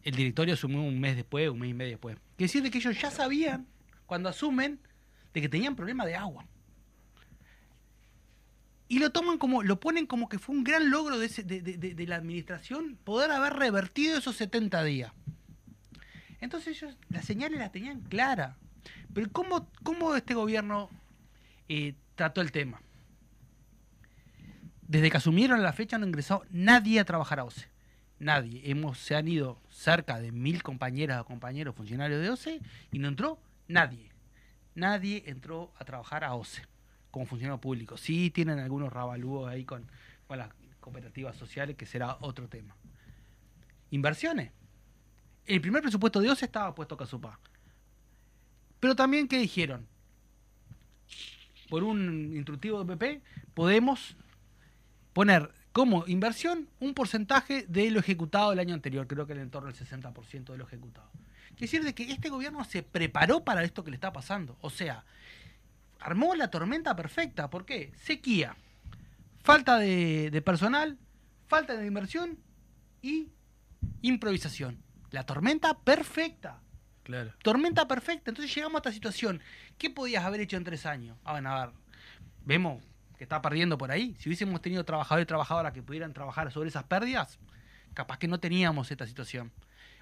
el 0.05 0.15
directorio 0.15 0.55
asumió 0.55 0.83
un 0.83 1.01
mes 1.01 1.17
después, 1.17 1.49
un 1.49 1.61
mes 1.61 1.71
y 1.71 1.75
medio 1.75 1.93
después. 1.93 2.17
Quiere 2.37 2.53
decir 2.53 2.71
que 2.71 2.79
ellos 2.79 3.01
ya 3.01 3.11
sabían, 3.11 3.67
cuando 4.07 4.29
asumen, 4.29 4.81
de 5.33 5.41
que 5.41 5.49
tenían 5.49 5.77
problema 5.77 6.05
de 6.05 6.17
agua. 6.17 6.47
Y 8.89 8.99
lo 8.99 9.11
toman 9.11 9.39
como, 9.39 9.63
lo 9.63 9.81
ponen 9.81 10.07
como 10.07 10.29
que 10.29 10.39
fue 10.39 10.55
un 10.55 10.65
gran 10.65 10.91
logro 10.91 11.19
de, 11.19 11.29
de, 11.29 12.07
la 12.07 12.17
administración 12.17 12.99
poder 13.05 13.31
haber 13.31 13.55
revertido 13.55 14.19
esos 14.19 14.37
70 14.37 14.85
días. 14.85 15.13
Entonces 16.41 16.77
ellos 16.77 16.97
las 17.09 17.25
señales 17.25 17.59
las 17.59 17.73
tenían 17.73 18.01
claras. 18.03 18.57
Pero 19.15 19.31
¿cómo, 19.33 19.71
cómo 19.83 20.15
este 20.15 20.35
gobierno 20.35 20.91
eh, 21.69 21.95
trató 22.17 22.43
el 22.43 22.53
tema? 22.53 22.83
Desde 24.83 25.11
que 25.11 25.17
asumieron 25.17 25.63
la 25.63 25.73
fecha 25.73 25.97
no 25.97 26.07
ingresó 26.07 26.45
nadie 26.51 27.01
a 27.01 27.07
trabajar 27.07 27.39
a 27.39 27.45
OCE 27.45 27.72
nadie. 28.23 28.63
Hemos, 28.65 28.99
se 28.99 29.15
han 29.15 29.29
ido 29.29 29.61
cerca 29.71 30.21
de 30.21 30.33
mil 30.33 30.63
compañeras 30.63 31.21
o 31.21 31.25
compañeros 31.25 31.75
funcionarios 31.75 32.23
de 32.23 32.31
OCE 32.31 32.61
y 32.91 32.99
no 32.99 33.09
entró 33.09 33.39
nadie. 33.69 34.11
Nadie 34.75 35.25
entró 35.27 35.73
a 35.79 35.85
trabajar 35.85 36.25
a 36.25 36.35
OCE 36.35 36.63
como 37.11 37.27
funcionario 37.27 37.61
público. 37.61 37.97
Sí 37.97 38.31
tienen 38.31 38.59
algunos 38.59 38.93
rabalúos 38.93 39.49
ahí 39.49 39.65
con, 39.65 39.87
con 40.27 40.39
las 40.39 40.49
cooperativas 40.81 41.37
sociales, 41.37 41.77
que 41.77 41.85
será 41.85 42.17
otro 42.21 42.49
tema. 42.49 42.75
Inversiones. 43.91 44.51
el 45.45 45.61
primer 45.61 45.83
presupuesto 45.83 46.21
de 46.21 46.31
OCE 46.31 46.47
estaba 46.47 46.75
puesto 46.75 46.95
a 46.95 46.99
Casupá. 46.99 47.39
Pero 48.81 48.97
también, 48.97 49.29
¿qué 49.29 49.39
dijeron? 49.39 49.87
Por 51.69 51.85
un 51.85 52.35
instructivo 52.35 52.83
de 52.83 52.97
PP, 52.97 53.23
podemos 53.55 54.17
poner 55.13 55.53
como 55.73 56.07
inversión 56.07 56.69
un 56.81 56.95
porcentaje 56.95 57.65
de 57.69 57.91
lo 57.91 58.01
ejecutado 58.01 58.51
del 58.51 58.59
año 58.59 58.75
anterior, 58.75 59.07
creo 59.07 59.27
que 59.27 59.33
en 59.33 59.51
torno 59.51 59.69
al 59.69 59.75
60% 59.75 60.53
de 60.53 60.59
lo 60.59 60.65
ejecutado. 60.65 61.11
Quiere 61.57 61.61
decir 61.61 61.85
de 61.85 61.95
que 61.95 62.11
este 62.11 62.29
gobierno 62.29 62.65
se 62.65 62.83
preparó 62.83 63.45
para 63.45 63.65
esto 63.65 63.83
que 63.83 63.91
le 63.91 63.97
está 63.97 64.13
pasando. 64.13 64.57
O 64.61 64.71
sea, 64.71 65.05
armó 66.01 66.35
la 66.35 66.49
tormenta 66.49 66.95
perfecta. 66.95 67.51
¿Por 67.51 67.65
qué? 67.65 67.93
Sequía, 67.97 68.57
falta 69.43 69.79
de, 69.79 70.31
de 70.31 70.43
personal, 70.43 70.99
falta 71.47 71.77
de 71.77 71.87
inversión 71.87 72.39
y 73.01 73.31
improvisación. 74.03 74.83
La 75.11 75.25
tormenta 75.25 75.79
perfecta. 75.79 76.61
Claro. 77.03 77.33
Tormenta 77.43 77.89
perfecta. 77.89 78.31
Entonces 78.31 78.55
llegamos 78.55 78.77
a 78.77 78.79
esta 78.79 78.93
situación. 78.93 79.41
¿Qué 79.79 79.91
podías 79.91 80.25
haber 80.25 80.41
hecho 80.41 80.57
en 80.57 80.65
tres 80.65 80.87
años? 80.87 81.19
Ah, 81.25 81.33
bueno, 81.33 81.51
a 81.51 81.67
ver, 81.67 81.75
vemos 82.45 82.83
que 83.23 83.25
está 83.25 83.41
perdiendo 83.41 83.79
por 83.79 83.93
ahí. 83.93 84.17
Si 84.19 84.29
hubiésemos 84.29 84.61
tenido 84.61 84.85
trabajadores 84.85 85.23
y 85.23 85.27
trabajadoras 85.29 85.73
que 85.73 85.81
pudieran 85.81 86.13
trabajar 86.13 86.51
sobre 86.51 86.71
esas 86.71 86.83
pérdidas, 86.83 87.39
capaz 87.95 88.19
que 88.19 88.27
no 88.27 88.41
teníamos 88.41 88.91
esta 88.91 89.07
situación. 89.07 89.53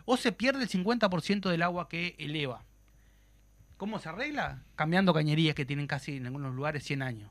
O 0.07 0.17
se 0.17 0.33
pierde 0.33 0.63
el 0.63 0.71
50% 0.71 1.51
del 1.51 1.61
agua 1.61 1.87
que 1.91 2.17
eleva. 2.19 2.65
¿Cómo 3.77 3.99
se 3.99 4.09
arregla? 4.09 4.63
Cambiando 4.75 5.13
cañerías 5.13 5.55
que 5.55 5.67
tienen 5.67 5.87
casi 5.87 6.17
en 6.17 6.25
algunos 6.25 6.55
lugares 6.55 6.83
100 6.85 7.03
años. 7.03 7.31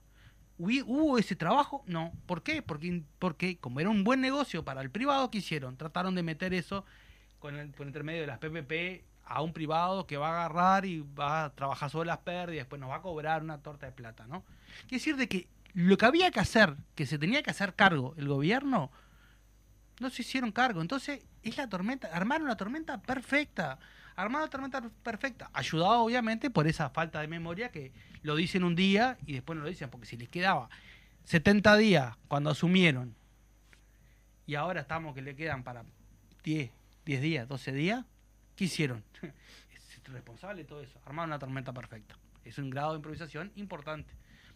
¿Hubi- 0.59 0.83
¿Hubo 0.85 1.17
ese 1.17 1.35
trabajo? 1.35 1.83
No. 1.87 2.11
¿Por 2.27 2.43
qué? 2.43 2.61
Porque, 2.61 3.01
porque 3.17 3.57
como 3.57 3.79
era 3.79 3.89
un 3.89 4.03
buen 4.03 4.21
negocio 4.21 4.63
para 4.63 4.81
el 4.81 4.91
privado, 4.91 5.31
¿qué 5.31 5.39
hicieron? 5.39 5.75
Trataron 5.75 6.13
de 6.13 6.21
meter 6.21 6.53
eso 6.53 6.85
con 7.39 7.55
el, 7.57 7.71
por 7.71 7.87
intermedio 7.87 8.21
de 8.21 8.27
las 8.27 8.37
PPP 8.37 9.03
a 9.25 9.41
un 9.41 9.53
privado 9.53 10.05
que 10.05 10.17
va 10.17 10.27
a 10.29 10.45
agarrar 10.45 10.85
y 10.85 10.99
va 11.17 11.45
a 11.45 11.49
trabajar 11.55 11.89
sobre 11.89 12.07
las 12.07 12.19
pérdidas, 12.19 12.65
después 12.65 12.79
nos 12.79 12.91
va 12.91 12.97
a 12.97 13.01
cobrar 13.01 13.41
una 13.41 13.57
torta 13.59 13.87
de 13.87 13.91
plata, 13.91 14.27
¿no? 14.27 14.43
Quiere 14.87 14.97
decir 14.97 15.15
de 15.17 15.27
que 15.27 15.47
lo 15.73 15.97
que 15.97 16.05
había 16.05 16.31
que 16.31 16.39
hacer, 16.39 16.75
que 16.95 17.05
se 17.05 17.17
tenía 17.17 17.43
que 17.43 17.51
hacer 17.51 17.75
cargo 17.75 18.13
el 18.17 18.27
gobierno, 18.27 18.91
no 19.99 20.09
se 20.09 20.21
hicieron 20.21 20.51
cargo. 20.51 20.81
Entonces, 20.81 21.25
es 21.43 21.57
la 21.57 21.67
tormenta, 21.67 22.07
armaron 22.07 22.47
la 22.47 22.57
tormenta 22.57 23.01
perfecta. 23.01 23.79
Armaron 24.15 24.47
la 24.47 24.49
tormenta 24.49 24.81
perfecta. 25.03 25.49
Ayudado, 25.53 26.01
obviamente, 26.01 26.49
por 26.49 26.67
esa 26.67 26.89
falta 26.89 27.21
de 27.21 27.27
memoria 27.27 27.69
que 27.69 27.93
lo 28.21 28.35
dicen 28.35 28.63
un 28.63 28.75
día 28.75 29.17
y 29.25 29.33
después 29.33 29.57
no 29.57 29.63
lo 29.63 29.69
dicen, 29.69 29.89
porque 29.89 30.05
si 30.05 30.17
les 30.17 30.29
quedaba 30.29 30.69
70 31.23 31.77
días 31.77 32.17
cuando 32.27 32.49
asumieron 32.49 33.15
y 34.45 34.55
ahora 34.55 34.81
estamos 34.81 35.13
que 35.13 35.21
le 35.21 35.35
quedan 35.35 35.63
para 35.63 35.85
10, 36.43 36.71
10 37.05 37.21
días, 37.21 37.47
12 37.47 37.71
días, 37.71 38.05
¿qué 38.55 38.65
hicieron? 38.65 39.03
Es 39.71 40.13
responsable 40.13 40.63
de 40.63 40.67
todo 40.67 40.81
eso. 40.81 40.99
Armaron 41.05 41.29
una 41.29 41.37
tormenta 41.37 41.71
perfecta. 41.71 42.17
Es 42.43 42.57
un 42.57 42.71
grado 42.71 42.93
de 42.93 42.97
improvisación 42.97 43.51
importante. 43.55 44.11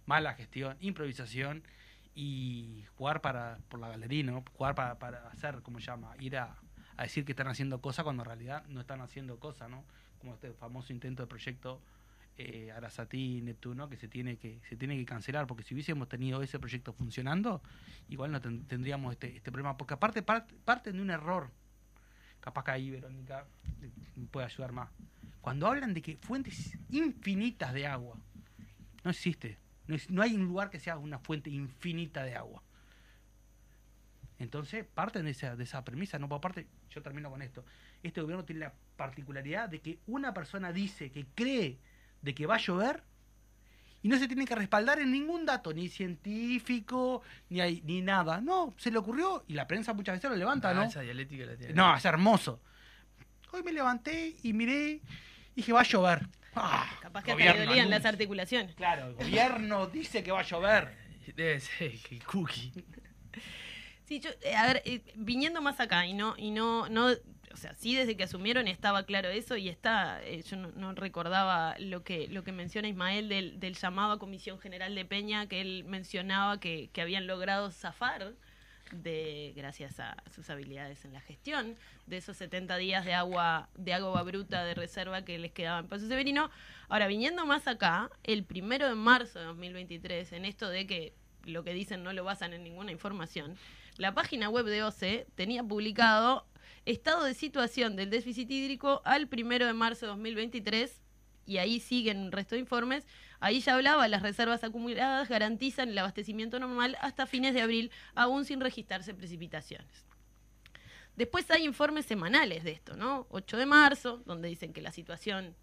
Mala 0.06 0.34
gestión, 0.34 0.78
improvisación 0.82 1.64
y 2.16 2.84
jugar 2.98 3.22
para 3.22 3.58
por 3.70 3.80
la 3.80 3.90
galería, 3.90 4.24
¿no? 4.24 4.44
Jugar 4.54 4.76
para, 4.76 5.00
para 5.00 5.28
hacer, 5.30 5.62
¿cómo 5.64 5.80
se 5.80 5.86
llama? 5.88 6.14
Ir 6.20 6.38
a, 6.38 6.56
decir 7.00 7.26
que 7.26 7.32
están 7.32 7.48
haciendo 7.48 7.82
cosas 7.82 8.04
cuando 8.04 8.24
en 8.24 8.28
realidad 8.28 8.66
no 8.68 8.82
están 8.82 9.02
haciendo 9.02 9.40
cosas, 9.40 9.70
¿no? 9.70 9.84
Como 10.20 10.34
este 10.36 10.54
famoso 10.54 10.94
intento 10.94 11.24
de 11.24 11.28
proyecto 11.28 11.82
eh, 12.38 12.72
Arasatí 12.72 13.42
Neptuno 13.42 13.90
que 13.90 13.96
se 13.98 14.08
tiene 14.08 14.38
que 14.38 14.60
se 14.68 14.76
tiene 14.76 14.98
que 14.98 15.06
cancelar 15.06 15.46
porque 15.46 15.64
si 15.64 15.74
hubiésemos 15.76 16.10
tenido 16.10 16.42
ese 16.42 16.58
proyecto 16.60 16.92
funcionando 16.92 17.62
igual 18.10 18.32
no 18.32 18.42
ten- 18.42 18.66
tendríamos 18.66 19.12
este, 19.14 19.36
este 19.38 19.52
problema 19.52 19.78
porque 19.78 19.94
aparte 19.94 20.26
part- 20.26 20.52
parten 20.66 20.96
de 20.96 21.02
un 21.04 21.12
error 21.12 21.52
capaz 22.40 22.64
que 22.64 22.72
ahí 22.72 22.90
Verónica 22.90 23.46
me 24.16 24.26
puede 24.26 24.48
ayudar 24.48 24.72
más 24.72 24.90
cuando 25.42 25.68
hablan 25.68 25.94
de 25.94 26.02
que 26.02 26.18
fuentes 26.18 26.76
infinitas 26.90 27.72
de 27.72 27.86
agua 27.86 28.18
no 29.04 29.12
existe 29.12 29.60
no, 29.88 29.96
es- 29.96 30.10
no 30.10 30.22
hay 30.22 30.36
un 30.36 30.46
lugar 30.46 30.70
que 30.70 30.80
sea 30.80 30.98
una 30.98 31.20
fuente 31.20 31.50
infinita 31.50 32.24
de 32.24 32.36
agua 32.36 32.62
entonces 34.40 34.86
parten 34.94 35.26
de 35.26 35.32
esa, 35.32 35.56
de 35.56 35.64
esa 35.64 35.84
premisa 35.84 36.20
no 36.20 36.28
aparte 36.34 36.68
yo 36.90 37.02
termino 37.02 37.30
con 37.30 37.42
esto 37.42 37.64
este 38.02 38.22
gobierno 38.22 38.44
tiene 38.46 38.62
la 38.62 38.74
particularidad 38.98 39.70
de 39.70 39.80
que 39.80 40.00
una 40.08 40.34
persona 40.34 40.72
dice 40.74 41.12
que 41.12 41.26
cree 41.36 41.78
de 42.22 42.34
que 42.36 42.46
va 42.46 42.56
a 42.56 42.60
llover 42.60 43.04
y 44.02 44.10
no 44.10 44.18
se 44.18 44.28
tiene 44.28 44.46
que 44.46 44.54
respaldar 44.56 45.00
en 45.00 45.14
ningún 45.14 45.46
dato, 45.46 45.74
ni 45.74 45.88
científico, 45.88 47.22
ni, 47.50 47.62
hay, 47.62 47.82
ni 47.86 48.02
nada. 48.02 48.42
No, 48.42 48.74
se 48.78 48.92
le 48.92 48.98
ocurrió 48.98 49.46
y 49.48 49.54
la 49.54 49.66
prensa 49.66 49.94
muchas 49.94 50.16
veces 50.18 50.30
lo 50.30 50.36
levanta, 50.36 50.72
Ah, 50.72 50.74
¿no? 50.74 50.84
Esa 50.84 51.00
dialéctica 51.00 51.46
la 51.46 51.56
tiene. 51.56 51.74
No, 51.74 51.96
es 51.96 52.04
hermoso. 52.04 52.60
Hoy 53.54 53.64
me 53.64 53.72
levanté 53.72 54.36
y 54.44 54.52
miré 54.52 54.96
y 54.96 55.02
dije, 55.56 55.72
va 55.72 55.80
a 55.80 55.84
llover. 55.84 56.28
Ah, 56.56 56.90
Capaz 57.02 57.24
que 57.24 57.32
hasta 57.32 57.54
le 57.54 57.66
dolían 57.66 57.90
las 57.90 58.06
articulaciones. 58.06 58.76
Claro, 58.76 59.08
el 59.08 59.14
gobierno 59.16 59.88
dice 59.94 60.24
que 60.24 60.32
va 60.32 60.42
a 60.42 60.44
llover. 60.44 60.96
Debe 61.36 61.60
ser 61.60 61.94
el 62.12 62.24
cookie. 62.26 62.72
Sí, 64.06 64.20
yo, 64.20 64.30
eh, 64.42 64.56
a 64.56 64.68
ver, 64.68 64.82
eh, 64.86 65.02
viniendo 65.16 65.62
más 65.62 65.80
acá 65.80 66.06
y 66.06 66.14
no, 66.14 66.36
y 66.38 66.52
no, 66.52 66.90
no, 66.90 67.08
o 67.08 67.58
sea, 67.58 67.74
sí 67.76 67.96
desde 67.96 68.18
que 68.18 68.24
asumieron 68.24 68.68
estaba 68.68 69.04
claro 69.04 69.30
eso 69.30 69.56
y 69.56 69.70
está, 69.70 70.22
eh, 70.24 70.44
yo 70.44 70.58
no, 70.58 70.72
no 70.72 70.94
recordaba 70.94 71.76
lo 71.80 72.04
que, 72.04 72.28
lo 72.28 72.44
que 72.44 72.52
menciona 72.52 72.90
Ismael 72.90 73.30
del, 73.30 73.60
del 73.60 73.76
llamado 73.76 74.14
a 74.14 74.20
Comisión 74.20 74.60
General 74.60 74.94
de 74.94 75.06
Peña, 75.06 75.48
que 75.48 75.62
él 75.62 75.86
mencionaba 75.86 76.60
que, 76.60 76.90
que 76.92 77.02
habían 77.02 77.26
logrado 77.28 77.72
zafar 77.72 78.34
de, 78.96 79.54
gracias 79.56 80.00
a 80.00 80.16
sus 80.34 80.50
habilidades 80.50 81.06
en 81.06 81.14
la 81.14 81.22
gestión, 81.22 81.76
de 82.06 82.18
esos 82.18 82.38
70 82.38 82.78
días 82.78 83.06
de 83.06 83.14
agua, 83.14 83.70
de 83.76 83.94
agua 83.94 84.24
bruta 84.24 84.64
de 84.64 84.74
reserva 84.74 85.24
que 85.24 85.38
les 85.40 85.52
quedaba 85.52 85.80
en 85.80 85.88
Paso 85.88 86.08
Severino. 86.08 86.50
Ahora, 86.90 87.08
viniendo 87.08 87.46
más 87.46 87.68
acá, 87.68 88.10
el 88.24 88.44
primero 88.44 88.88
de 88.88 88.96
marzo 88.96 89.40
de 89.40 89.46
2023, 89.46 90.34
en 90.34 90.46
esto 90.46 90.70
de 90.70 90.88
que 90.88 91.14
lo 91.46 91.64
que 91.64 91.74
dicen 91.74 92.04
no 92.04 92.14
lo 92.14 92.24
basan 92.24 92.54
en 92.54 92.64
ninguna 92.64 92.92
información, 92.92 93.58
la 93.98 94.14
página 94.14 94.50
web 94.50 94.66
de 94.66 94.84
OCE 94.84 95.28
tenía 95.36 95.64
publicado 95.64 96.46
estado 96.86 97.24
de 97.24 97.34
situación 97.34 97.96
del 97.96 98.10
déficit 98.10 98.50
hídrico 98.50 99.02
al 99.06 99.28
primero 99.28 99.66
de 99.66 99.74
marzo 99.74 100.06
de 100.06 100.12
2023 100.12 101.03
y 101.46 101.58
ahí 101.58 101.80
siguen 101.80 102.20
un 102.20 102.32
resto 102.32 102.56
de 102.56 102.62
informes. 102.62 103.06
Ahí 103.40 103.60
ya 103.60 103.76
hablaba, 103.76 104.08
las 104.08 104.22
reservas 104.22 104.64
acumuladas 104.64 105.28
garantizan 105.30 105.90
el 105.90 105.98
abastecimiento 105.98 106.60
normal 106.60 106.98
hasta 107.02 107.26
fines 107.26 107.54
de 107.54 107.62
abril, 107.62 107.92
aún 108.16 108.46
sin 108.46 108.62
registrarse 108.62 109.14
precipitaciones. 109.14 110.06
Después 111.16 111.50
hay 111.52 111.64
informes 111.64 112.06
semanales 112.06 112.64
de 112.64 112.72
esto, 112.72 112.96
¿no? 112.96 113.28
8 113.30 113.58
de 113.58 113.66
marzo, 113.66 114.24
donde 114.26 114.48
dicen 114.48 114.74
que 114.74 114.82
la 114.82 114.92
situación 114.92 115.56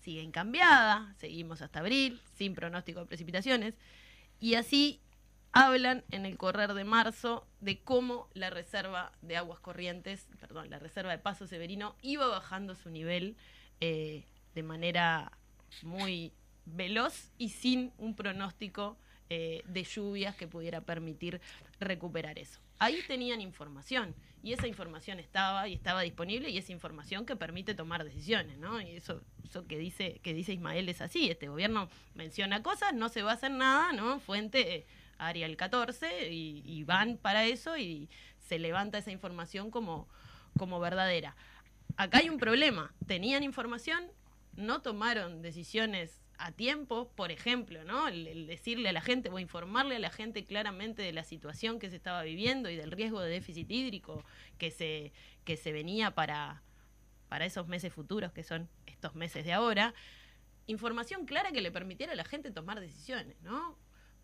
sigue 0.00 0.22
incambiada, 0.22 1.14
seguimos 1.18 1.62
hasta 1.62 1.80
abril, 1.80 2.20
sin 2.34 2.54
pronóstico 2.54 3.00
de 3.00 3.06
precipitaciones, 3.06 3.74
y 4.40 4.54
así 4.54 5.00
hablan 5.52 6.04
en 6.10 6.26
el 6.26 6.36
correr 6.36 6.74
de 6.74 6.84
marzo 6.84 7.46
de 7.60 7.80
cómo 7.80 8.28
la 8.34 8.50
reserva 8.50 9.12
de 9.20 9.36
aguas 9.36 9.60
corrientes, 9.60 10.28
perdón, 10.38 10.70
la 10.70 10.78
reserva 10.78 11.10
de 11.10 11.18
Paso 11.18 11.46
Severino 11.46 11.96
iba 12.02 12.26
bajando 12.28 12.74
su 12.74 12.90
nivel 12.90 13.36
eh, 13.80 14.24
de 14.60 14.62
manera 14.62 15.32
muy 15.82 16.34
veloz 16.66 17.30
y 17.38 17.48
sin 17.48 17.92
un 17.96 18.14
pronóstico 18.14 18.98
eh, 19.30 19.62
de 19.64 19.84
lluvias 19.84 20.36
que 20.36 20.46
pudiera 20.46 20.82
permitir 20.82 21.40
recuperar 21.78 22.38
eso. 22.38 22.60
Ahí 22.78 22.98
tenían 23.06 23.40
información 23.40 24.14
y 24.42 24.52
esa 24.52 24.66
información 24.66 25.18
estaba 25.18 25.66
y 25.66 25.72
estaba 25.72 26.02
disponible 26.02 26.50
y 26.50 26.58
es 26.58 26.68
información 26.68 27.24
que 27.24 27.36
permite 27.36 27.74
tomar 27.74 28.04
decisiones, 28.04 28.58
¿no? 28.58 28.82
Y 28.82 28.96
eso, 28.96 29.22
eso 29.44 29.66
que 29.66 29.78
dice 29.78 30.20
que 30.22 30.34
dice 30.34 30.52
Ismael 30.52 30.90
es 30.90 31.00
así. 31.00 31.30
Este 31.30 31.48
gobierno 31.48 31.88
menciona 32.14 32.62
cosas, 32.62 32.92
no 32.92 33.08
se 33.08 33.22
basa 33.22 33.46
en 33.46 33.56
nada, 33.56 33.92
¿no? 33.94 34.20
Fuente 34.20 34.74
eh, 34.74 34.86
Arial 35.16 35.56
14 35.56 36.30
y, 36.30 36.62
y 36.66 36.84
van 36.84 37.16
para 37.16 37.46
eso 37.46 37.78
y 37.78 38.10
se 38.38 38.58
levanta 38.58 38.98
esa 38.98 39.10
información 39.10 39.70
como, 39.70 40.06
como 40.58 40.80
verdadera. 40.80 41.34
Acá 41.96 42.18
hay 42.18 42.28
un 42.28 42.38
problema. 42.38 42.92
Tenían 43.06 43.42
información, 43.42 44.04
no 44.54 44.82
tomaron 44.82 45.42
decisiones 45.42 46.20
a 46.38 46.52
tiempo, 46.52 47.12
por 47.14 47.30
ejemplo, 47.30 47.84
¿no? 47.84 48.08
El, 48.08 48.46
decirle 48.46 48.88
a 48.88 48.92
la 48.92 49.02
gente 49.02 49.28
o 49.28 49.38
informarle 49.38 49.96
a 49.96 49.98
la 49.98 50.10
gente 50.10 50.46
claramente 50.46 51.02
de 51.02 51.12
la 51.12 51.22
situación 51.22 51.78
que 51.78 51.90
se 51.90 51.96
estaba 51.96 52.22
viviendo 52.22 52.70
y 52.70 52.76
del 52.76 52.90
riesgo 52.90 53.20
de 53.20 53.30
déficit 53.30 53.70
hídrico 53.70 54.24
que 54.58 54.70
se, 54.70 55.12
que 55.44 55.56
se 55.56 55.72
venía 55.72 56.12
para, 56.12 56.62
para 57.28 57.44
esos 57.44 57.68
meses 57.68 57.92
futuros, 57.92 58.32
que 58.32 58.42
son 58.42 58.68
estos 58.86 59.14
meses 59.14 59.44
de 59.44 59.52
ahora. 59.52 59.94
Información 60.66 61.26
clara 61.26 61.52
que 61.52 61.60
le 61.60 61.70
permitiera 61.70 62.14
a 62.14 62.16
la 62.16 62.24
gente 62.24 62.50
tomar 62.50 62.80
decisiones, 62.80 63.40
¿no? 63.42 63.76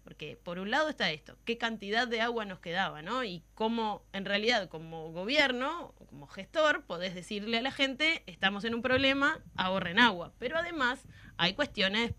Porque 0.07 0.39
por 0.41 0.61
un 0.61 0.71
lado 0.71 0.89
está 0.89 1.11
esto, 1.11 1.37
qué 1.45 1.59
cantidad 1.59 2.07
de 2.07 2.21
agua 2.21 2.45
nos 2.45 2.61
quedaba, 2.61 3.03
¿no? 3.03 3.25
Y 3.25 3.43
cómo, 3.57 4.05
en 4.13 4.25
realidad, 4.25 4.69
como 4.69 5.11
gobierno, 5.11 5.97
como 6.09 6.29
gestor, 6.29 6.85
podés 6.85 7.13
decirle 7.13 7.59
a 7.59 7.61
la 7.61 7.73
gente, 7.73 8.23
estamos 8.27 8.65
en 8.65 8.77
un 8.77 8.83
problema, 8.83 9.41
ahorren 9.57 9.99
agua. 9.99 10.33
Pero 10.39 10.59
además 10.59 11.03
hay 11.39 11.55
cuestiones 11.55 12.15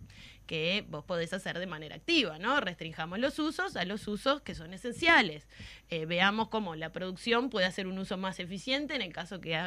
que 0.47 0.83
vos 0.89 1.05
podés 1.05 1.31
hacer 1.31 1.59
de 1.59 1.65
manera 1.65 1.95
activa, 1.95 2.37
¿no? 2.37 2.59
Restringamos 2.59 3.19
los 3.19 3.39
usos 3.39 3.77
a 3.77 3.85
los 3.85 4.05
usos 4.09 4.41
que 4.41 4.53
son 4.53 4.73
esenciales. 4.73 5.47
Eh, 5.87 6.05
veamos 6.05 6.49
cómo 6.49 6.75
la 6.75 6.91
producción 6.91 7.49
puede 7.49 7.67
hacer 7.67 7.87
un 7.87 7.97
uso 7.99 8.17
más 8.17 8.41
eficiente 8.41 8.95
en 8.95 9.01
el 9.01 9.13
caso 9.13 9.39
que 9.39 9.57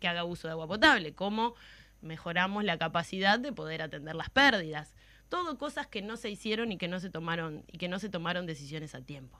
que 0.00 0.08
haga 0.08 0.24
uso 0.24 0.48
de 0.48 0.52
agua 0.54 0.66
potable, 0.66 1.14
cómo 1.14 1.54
mejoramos 2.00 2.64
la 2.64 2.78
capacidad 2.78 3.38
de 3.38 3.52
poder 3.52 3.80
atender 3.80 4.16
las 4.16 4.30
pérdidas. 4.30 4.92
Todo 5.34 5.58
cosas 5.58 5.88
que 5.88 6.00
no 6.00 6.16
se 6.16 6.30
hicieron 6.30 6.70
y 6.70 6.78
que 6.78 6.86
no 6.86 7.00
se 7.00 7.10
tomaron, 7.10 7.64
y 7.66 7.78
que 7.78 7.88
no 7.88 7.98
se 7.98 8.08
tomaron 8.08 8.46
decisiones 8.46 8.94
a 8.94 9.00
tiempo. 9.00 9.36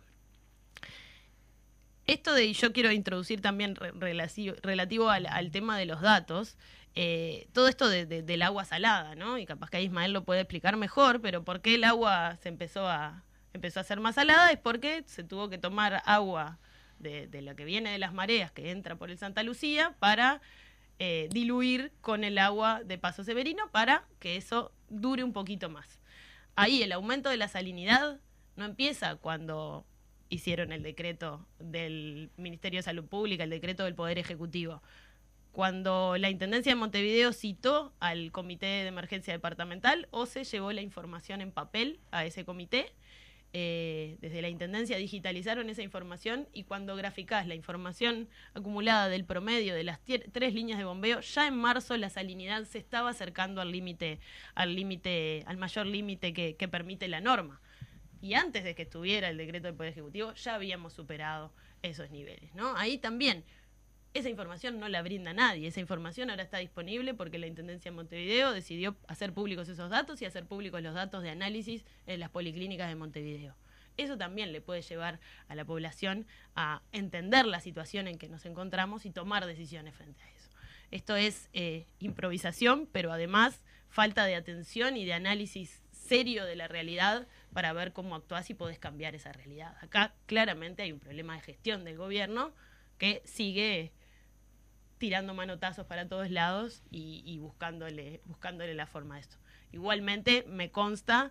Esto 2.09 2.35
de, 2.35 2.53
yo 2.53 2.73
quiero 2.73 2.91
introducir 2.91 3.41
también 3.41 3.77
relativo, 3.77 5.09
al, 5.09 5.51
tema 5.53 5.79
de 5.79 5.87
los 5.87 6.01
datos, 6.01 6.57
eh, 6.97 7.47
todo 7.53 7.69
esto 7.69 7.89
del 7.89 8.43
agua 8.43 8.65
salada, 8.65 9.15
¿no? 9.15 9.39
Y 9.39 9.47
capaz 9.47 9.71
que 9.71 9.81
Ismael 9.81 10.13
lo 10.13 10.25
puede 10.25 10.41
explicar 10.41 10.77
mejor, 10.77 11.21
pero 11.21 11.45
¿por 11.45 11.61
qué 11.61 11.77
el 11.77 11.85
agua 11.85 12.39
se 12.43 12.49
empezó 12.49 12.89
a, 12.89 13.23
empezó 13.53 13.79
a 13.79 13.85
ser 13.85 14.01
más 14.01 14.17
salada? 14.17 14.51
Es 14.51 14.59
porque 14.59 15.05
se 15.07 15.23
tuvo 15.23 15.49
que 15.49 15.59
tomar 15.59 16.03
agua 16.07 16.59
de, 16.99 17.29
de 17.29 17.41
la 17.41 17.55
que 17.55 17.65
viene 17.65 17.93
de 17.93 18.01
las 18.01 18.13
mareas, 18.13 18.51
que 18.51 18.73
entra 18.73 18.97
por 18.97 19.13
el 19.13 19.19
Santa 19.19 19.45
Lucía, 19.45 19.95
para 20.01 20.43
eh, 20.99 21.29
diluir 21.31 21.93
con 22.01 22.25
el 22.25 22.39
agua 22.39 22.83
de 22.85 22.99
Paso 22.99 23.25
Severino 23.25 23.71
para 23.71 24.07
que 24.19 24.37
eso 24.37 24.73
dure 24.89 25.25
un 25.25 25.33
poquito 25.33 25.69
más. 25.69 26.01
Ahí 26.57 26.83
el 26.83 26.93
aumento 26.93 27.31
de 27.31 27.37
la 27.37 27.49
salinidad 27.49 28.21
no 28.57 28.65
empieza 28.65 29.17
cuando 29.17 29.85
hicieron 30.29 30.73
el 30.73 30.83
decreto 30.83 31.47
del 31.59 32.31
Ministerio 32.37 32.79
de 32.79 32.85
Salud 32.85 33.05
Pública, 33.05 33.45
el 33.45 33.51
decreto 33.51 33.85
del 33.85 33.95
Poder 33.95 34.19
Ejecutivo. 34.19 34.83
Cuando 35.53 36.17
la 36.19 36.31
Intendencia 36.31 36.73
de 36.73 36.77
Montevideo 36.77 37.33
citó 37.33 37.93
al 38.01 38.33
Comité 38.33 38.67
de 38.67 38.87
Emergencia 38.89 39.33
Departamental 39.33 40.09
o 40.11 40.27
se 40.27 40.45
llevó 40.45 40.73
la 40.73 40.83
información 40.83 41.41
en 41.41 41.53
papel 41.53 42.01
a 42.11 42.25
ese 42.25 42.45
comité, 42.45 42.93
eh, 43.57 44.17
desde 44.21 44.43
la 44.43 44.49
Intendencia 44.49 44.97
digitalizaron 44.97 45.71
esa 45.71 45.83
información 45.83 46.49
y 46.53 46.65
cuando 46.65 46.97
graficás 46.97 47.47
la 47.47 47.55
información 47.55 48.29
acumulada 48.53 49.09
del 49.09 49.25
promedio 49.25 49.77
de 49.77 49.85
las 49.85 50.01
tres 50.03 50.53
líneas 50.53 50.77
de 50.77 50.85
bombeo, 50.85 51.21
ya 51.21 51.47
en 51.47 51.57
marzo 51.57 51.97
la 51.97 52.11
salinidad 52.11 52.65
se 52.65 52.79
estaba 52.79 53.11
acercando 53.11 53.61
al 53.61 53.71
límite, 53.71 54.19
al 54.57 54.75
límite, 54.75 55.45
al 55.47 55.57
mayor 55.57 55.87
límite 55.87 56.33
que, 56.33 56.57
que 56.57 56.67
permite 56.67 57.07
la 57.07 57.21
norma 57.21 57.61
y 58.21 58.35
antes 58.35 58.65
de 58.65 58.75
que 58.75 58.83
estuviera 58.83 59.29
el 59.29 59.37
decreto 59.37 59.69
del 59.69 59.77
Poder 59.77 59.93
Ejecutivo 59.93 60.35
ya 60.35 60.57
habíamos 60.57 60.93
superado 60.93 61.53
esos 61.83 62.11
niveles, 62.11 62.53
¿no? 62.57 62.77
Ahí 62.77 62.99
también 62.99 63.45
esa 64.15 64.29
información 64.29 64.79
no 64.79 64.89
la 64.89 65.03
brinda 65.03 65.35
nadie, 65.35 65.67
esa 65.67 65.81
información 65.81 66.31
ahora 66.31 66.45
está 66.45 66.59
disponible 66.59 67.15
porque 67.15 67.39
la 67.39 67.49
Intendencia 67.49 67.91
de 67.91 67.97
Montevideo 67.97 68.53
decidió 68.53 68.97
hacer 69.09 69.33
públicos 69.33 69.69
esos 69.69 69.91
datos 69.91 70.23
y 70.23 70.25
hacer 70.25 70.47
públicos 70.47 70.81
los 70.83 70.95
datos 70.95 71.23
de 71.23 71.31
análisis 71.31 71.85
en 72.07 72.21
las 72.21 72.31
policlínicas 72.31 72.89
de 72.89 72.95
Montevideo. 72.95 73.57
Eso 73.97 74.17
también 74.17 74.53
le 74.53 74.61
puede 74.61 74.83
llevar 74.83 75.21
a 75.49 75.55
la 75.57 75.65
población 75.65 76.27
a 76.55 76.83
entender 76.93 77.45
la 77.45 77.61
situación 77.61 78.07
en 78.07 78.19
que 78.19 78.29
nos 78.29 78.47
encontramos 78.47 79.05
y 79.05 79.11
tomar 79.11 79.47
decisiones 79.47 79.95
frente 79.95 80.23
a 80.23 80.31
eso. 80.31 80.51
Esto 80.93 81.17
es 81.17 81.49
eh, 81.53 81.87
improvisación, 81.99 82.89
pero 82.91 83.13
además 83.13 83.61
falta 83.89 84.25
de 84.27 84.37
atención 84.37 84.97
y 84.97 85.05
de 85.05 85.13
análisis 85.13 85.83
serio 85.91 86.45
de 86.45 86.55
la 86.55 86.69
realidad 86.69 87.27
para 87.53 87.73
ver 87.73 87.93
cómo 87.93 88.15
actuás 88.15 88.51
y 88.51 88.55
podés 88.55 88.79
cambiar 88.79 89.15
esa 89.15 89.33
realidad. 89.33 89.77
Acá 89.81 90.15
claramente 90.27 90.83
hay 90.83 90.93
un 90.93 91.01
problema 91.01 91.35
de 91.35 91.41
gestión 91.41 91.85
del 91.85 91.97
gobierno 91.97 92.53
que 92.99 93.23
sigue 93.25 93.93
tirando 95.05 95.35
manotazos 95.35 95.85
para 95.85 96.09
todos 96.09 96.31
lados 96.31 96.83
y, 96.91 97.37
buscándole, 97.39 98.23
buscándole 98.25 98.73
la 98.73 98.87
forma 98.87 99.17
a 99.17 99.19
esto. 99.19 99.37
Igualmente 99.71 100.47
me 100.49 100.71
consta 100.71 101.31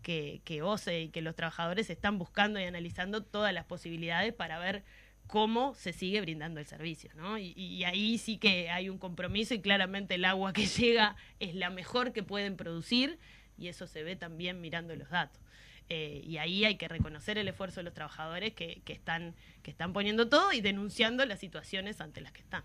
que, 0.00 0.40
que 0.46 0.62
OCE 0.62 1.02
y 1.02 1.08
que 1.10 1.20
los 1.20 1.36
trabajadores 1.36 1.90
están 1.90 2.16
buscando 2.16 2.58
y 2.58 2.64
analizando 2.64 3.22
todas 3.22 3.52
las 3.52 3.66
posibilidades 3.66 4.32
para 4.32 4.58
ver 4.58 4.84
cómo 5.26 5.74
se 5.74 5.92
sigue 5.92 6.22
brindando 6.22 6.60
el 6.60 6.66
servicio, 6.66 7.10
¿no? 7.14 7.36
Y, 7.36 7.84
ahí 7.84 8.16
sí 8.16 8.38
que 8.38 8.70
hay 8.70 8.88
un 8.88 8.96
compromiso 8.96 9.52
y 9.52 9.60
claramente 9.60 10.14
el 10.14 10.24
agua 10.24 10.54
que 10.54 10.64
llega 10.78 11.14
es 11.40 11.54
la 11.54 11.68
mejor 11.68 12.14
que 12.14 12.22
pueden 12.22 12.56
producir 12.56 13.18
y 13.58 13.68
eso 13.68 13.86
se 13.86 14.02
ve 14.02 14.16
también 14.16 14.62
mirando 14.62 14.96
los 14.96 15.10
datos. 15.10 15.42
Eh, 15.90 16.22
y 16.24 16.38
ahí 16.38 16.64
hay 16.64 16.76
que 16.76 16.88
reconocer 16.88 17.36
el 17.36 17.48
esfuerzo 17.48 17.80
de 17.80 17.84
los 17.84 17.92
trabajadores 17.92 18.54
que, 18.54 18.80
están, 18.86 19.34
que 19.62 19.72
están 19.72 19.92
poniendo 19.92 20.26
todo 20.30 20.54
y 20.54 20.62
denunciando 20.62 21.26
las 21.26 21.38
situaciones 21.38 22.00
ante 22.00 22.22
las 22.22 22.32
que 22.32 22.40
están. 22.40 22.62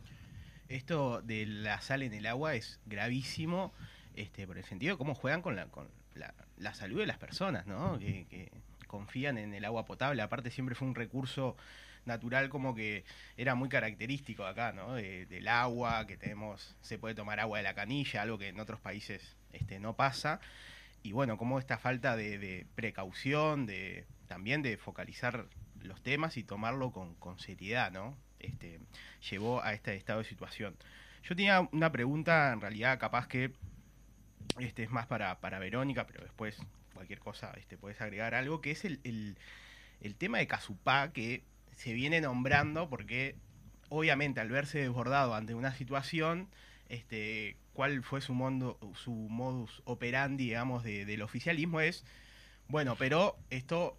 Esto 0.69 1.21
de 1.21 1.45
la 1.45 1.81
sal 1.81 2.03
en 2.03 2.13
el 2.13 2.25
agua 2.25 2.55
es 2.55 2.79
gravísimo 2.85 3.73
este, 4.15 4.47
por 4.47 4.57
el 4.57 4.63
sentido 4.63 4.95
de 4.95 4.97
cómo 4.97 5.15
juegan 5.15 5.41
con 5.41 5.55
la, 5.55 5.65
con 5.67 5.87
la, 6.15 6.73
salud 6.73 6.99
de 6.99 7.05
las 7.05 7.17
personas, 7.17 7.67
¿no? 7.67 7.99
Que, 7.99 8.51
confían 8.87 9.37
en 9.37 9.53
el 9.53 9.65
agua 9.65 9.85
potable. 9.85 10.21
Aparte 10.21 10.51
siempre 10.51 10.75
fue 10.75 10.87
un 10.87 10.95
recurso 10.95 11.57
natural 12.05 12.49
como 12.49 12.75
que 12.75 13.03
era 13.35 13.55
muy 13.55 13.67
característico 13.67 14.45
acá, 14.45 14.71
¿no? 14.71 14.93
del 14.93 15.47
agua, 15.47 16.05
que 16.07 16.15
tenemos, 16.15 16.75
se 16.81 16.97
puede 16.97 17.15
tomar 17.15 17.39
agua 17.39 17.57
de 17.57 17.63
la 17.63 17.73
canilla, 17.73 18.21
algo 18.21 18.37
que 18.37 18.49
en 18.49 18.59
otros 18.59 18.79
países 18.79 19.35
este, 19.51 19.79
no 19.79 19.95
pasa 19.95 20.39
y 21.05 21.11
bueno, 21.11 21.37
como 21.37 21.59
esta 21.59 21.77
falta 21.77 22.15
de, 22.15 22.65
precaución, 22.73 23.67
de 23.67 24.07
también 24.27 24.63
de 24.63 24.75
focalizar 24.75 25.45
los 25.83 26.01
temas 26.01 26.35
y 26.35 26.43
tomarlo 26.43 26.91
con, 26.91 27.39
seriedad, 27.39 27.91
¿no? 27.91 28.17
Este, 28.39 28.79
llevó 29.29 29.61
a 29.63 29.73
este 29.73 29.95
estado 29.95 30.19
de 30.19 30.25
situación. 30.25 30.75
Yo 31.23 31.35
tenía 31.35 31.67
una 31.71 31.91
pregunta, 31.91 32.51
en 32.53 32.61
realidad 32.61 32.99
capaz 32.99 33.27
que 33.27 33.51
este 34.59 34.83
es 34.83 34.91
más 34.91 35.07
para, 35.07 35.39
para 35.39 35.59
Verónica, 35.59 36.05
pero 36.05 36.23
después 36.23 36.57
cualquier 36.93 37.19
cosa 37.19 37.51
este, 37.57 37.77
puedes 37.77 37.99
agregar 38.01 38.35
algo, 38.35 38.61
que 38.61 38.71
es 38.71 38.85
el, 38.85 38.99
el, 40.01 40.15
tema 40.15 40.37
de 40.37 40.47
Casupá 40.47 41.11
que 41.11 41.43
se 41.75 41.93
viene 41.93 42.21
nombrando 42.21 42.89
porque 42.89 43.35
obviamente 43.89 44.39
al 44.39 44.49
verse 44.49 44.79
desbordado 44.79 45.35
ante 45.35 45.53
una 45.55 45.73
situación, 45.73 46.47
este, 46.87 47.57
cuál 47.73 48.03
fue 48.03 48.21
su, 48.21 48.33
mundo, 48.33 48.79
su 48.95 49.11
modus 49.11 49.81
operandi, 49.85 50.45
digamos, 50.45 50.83
del 50.83 51.21
oficialismo 51.21 51.81
es, 51.81 52.05
bueno, 52.67 52.95
pero 52.97 53.37
esto 53.49 53.97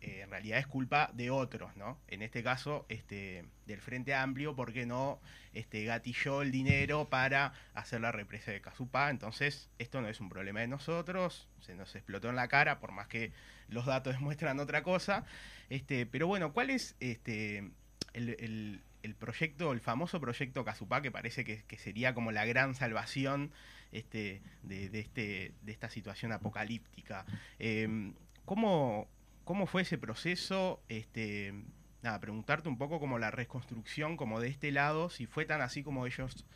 eh, 0.00 0.20
en 0.22 0.30
realidad 0.30 0.58
es 0.58 0.66
culpa 0.66 1.10
de 1.14 1.30
otros, 1.30 1.76
¿no? 1.76 1.98
En 2.08 2.22
este 2.22 2.42
caso, 2.42 2.86
este, 2.88 3.44
del 3.66 3.80
Frente 3.80 4.14
Amplio, 4.14 4.54
porque 4.54 4.86
no 4.86 5.20
este, 5.52 5.84
gatilló 5.84 6.42
el 6.42 6.50
dinero 6.50 7.08
para 7.08 7.52
hacer 7.74 8.00
la 8.00 8.12
represa 8.12 8.50
de 8.50 8.60
Casupá. 8.60 9.10
Entonces, 9.10 9.70
esto 9.78 10.00
no 10.00 10.08
es 10.08 10.20
un 10.20 10.28
problema 10.28 10.60
de 10.60 10.68
nosotros, 10.68 11.48
se 11.60 11.74
nos 11.74 11.94
explotó 11.94 12.28
en 12.28 12.36
la 12.36 12.48
cara, 12.48 12.80
por 12.80 12.92
más 12.92 13.08
que 13.08 13.32
los 13.68 13.86
datos 13.86 14.14
demuestran 14.18 14.60
otra 14.60 14.82
cosa. 14.82 15.24
Este, 15.68 16.06
pero 16.06 16.26
bueno, 16.26 16.52
¿cuál 16.52 16.70
es 16.70 16.96
este, 17.00 17.70
el 18.12 18.82
el 19.02 19.14
proyecto, 19.14 19.72
el 19.72 19.80
famoso 19.80 20.20
proyecto 20.20 20.64
Casupá, 20.64 21.02
que 21.02 21.10
parece 21.10 21.44
que, 21.44 21.78
sería 21.78 22.14
como 22.14 22.32
la 22.32 22.44
gran 22.44 22.74
salvación 22.74 23.52
este, 23.92 24.42
de, 24.62 24.90
este, 24.98 25.52
de 25.62 25.72
esta 25.72 25.90
situación 25.90 26.32
apocalíptica. 26.32 27.24
Em, 27.58 28.14
¿cómo, 28.44 29.08
fue 29.66 29.82
ese 29.82 29.98
proceso? 29.98 30.82
Este, 30.88 31.52
nada, 32.02 32.20
preguntarte 32.20 32.68
un 32.68 32.78
poco 32.78 33.00
como 33.00 33.18
la 33.18 33.30
reconstrucción, 33.30 34.16
como 34.16 34.40
de 34.40 34.48
este 34.48 34.70
lado, 34.70 35.10
si 35.10 35.26
fue 35.26 35.44
tan 35.44 35.60
así 35.60 35.82
como 35.82 36.06
ellos, 36.06 36.46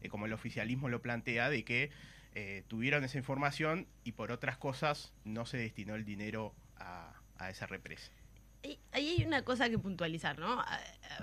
eh, 0.00 0.08
como 0.08 0.26
el 0.26 0.32
oficialismo 0.32 0.88
lo 0.88 1.02
plantea, 1.02 1.48
de 1.50 1.64
que 1.64 1.90
eh, 2.34 2.64
tuvieron 2.68 3.04
esa 3.04 3.18
información 3.18 3.86
y 4.04 4.12
por 4.12 4.32
otras 4.32 4.56
cosas 4.58 5.12
no 5.24 5.46
se 5.46 5.56
destinó 5.56 5.94
el 5.94 6.04
dinero 6.04 6.54
a 6.76 7.50
esa 7.50 7.66
represa 7.66 8.12
ahí 8.92 9.16
hay 9.18 9.24
una 9.24 9.42
cosa 9.42 9.68
que 9.68 9.78
puntualizar, 9.78 10.38
¿no? 10.38 10.62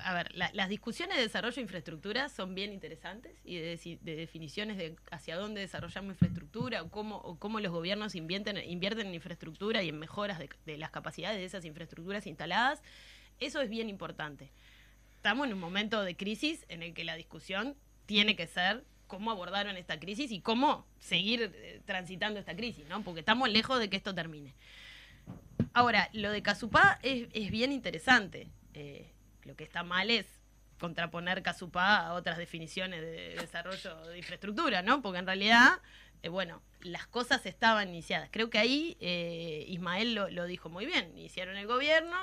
A, 0.03 0.13
ver, 0.13 0.33
las 0.35 0.69
discusiones 0.69 1.17
de 1.17 1.23
desarrollo 1.23 1.55
de 1.55 1.61
infraestructura 1.61 2.29
son 2.29 2.53
bien 2.53 2.73
interesantes 2.73 3.33
y 3.43 3.57
de, 3.57 3.99
definiciones 4.01 4.77
de 4.77 4.95
hacia 5.11 5.37
dónde 5.37 5.61
desarrollamos 5.61 6.13
infraestructura 6.13 6.83
o 6.83 6.89
cómo, 6.89 7.37
cómo 7.39 7.59
los 7.59 7.71
gobiernos 7.71 8.15
invierten, 8.15 8.57
en 8.57 9.13
infraestructura 9.13 9.83
y 9.83 9.89
en 9.89 9.99
mejoras 9.99 10.39
de, 10.65 10.77
las 10.77 10.91
capacidades 10.91 11.37
de 11.37 11.45
esas 11.45 11.65
infraestructuras 11.65 12.27
instaladas. 12.27 12.81
Eso 13.39 13.61
es 13.61 13.69
bien 13.69 13.89
importante. 13.89 14.51
Estamos 15.15 15.47
en 15.47 15.53
un 15.53 15.59
momento 15.59 16.01
de 16.03 16.15
crisis 16.15 16.65
en 16.69 16.83
el 16.83 16.93
que 16.93 17.03
la 17.03 17.15
discusión 17.15 17.75
tiene 18.05 18.35
que 18.35 18.47
ser 18.47 18.83
cómo 19.07 19.31
abordaron 19.31 19.75
esta 19.75 19.99
crisis 19.99 20.31
y 20.31 20.39
cómo 20.39 20.85
seguir 20.99 21.51
eh, 21.55 21.81
transitando 21.85 22.39
esta 22.39 22.55
crisis, 22.55 22.85
¿no? 22.87 23.01
Porque 23.03 23.21
estamos 23.21 23.49
lejos 23.49 23.79
de 23.79 23.89
que 23.89 23.97
esto 23.97 24.13
termine. 24.13 24.53
Ahora, 25.73 26.09
lo 26.13 26.31
de 26.31 26.41
Casupá 26.41 26.99
es, 27.03 27.51
bien 27.51 27.71
interesante. 27.71 28.49
Eh, 28.73 29.11
lo 29.43 29.55
que 29.55 29.63
está 29.63 29.83
mal 29.83 30.09
es 30.09 30.25
contraponer 30.79 31.43
Casupá 31.43 31.97
a 31.97 32.13
otras 32.13 32.37
definiciones 32.37 33.01
de 33.01 33.35
desarrollo 33.35 34.07
de 34.07 34.17
infraestructura, 34.17 34.81
¿no? 34.81 35.01
Porque 35.01 35.19
en 35.19 35.25
realidad, 35.25 35.79
eh, 36.23 36.29
bueno, 36.29 36.61
las 36.81 37.07
cosas 37.07 37.45
estaban 37.45 37.89
iniciadas. 37.89 38.29
Creo 38.31 38.49
que 38.49 38.57
ahí 38.57 38.97
eh, 38.99 39.65
Ismael 39.67 40.15
lo, 40.15 40.45
dijo 40.45 40.69
muy 40.69 40.85
bien. 40.85 41.11
Iniciaron 41.17 41.57
el 41.57 41.67
gobierno, 41.67 42.17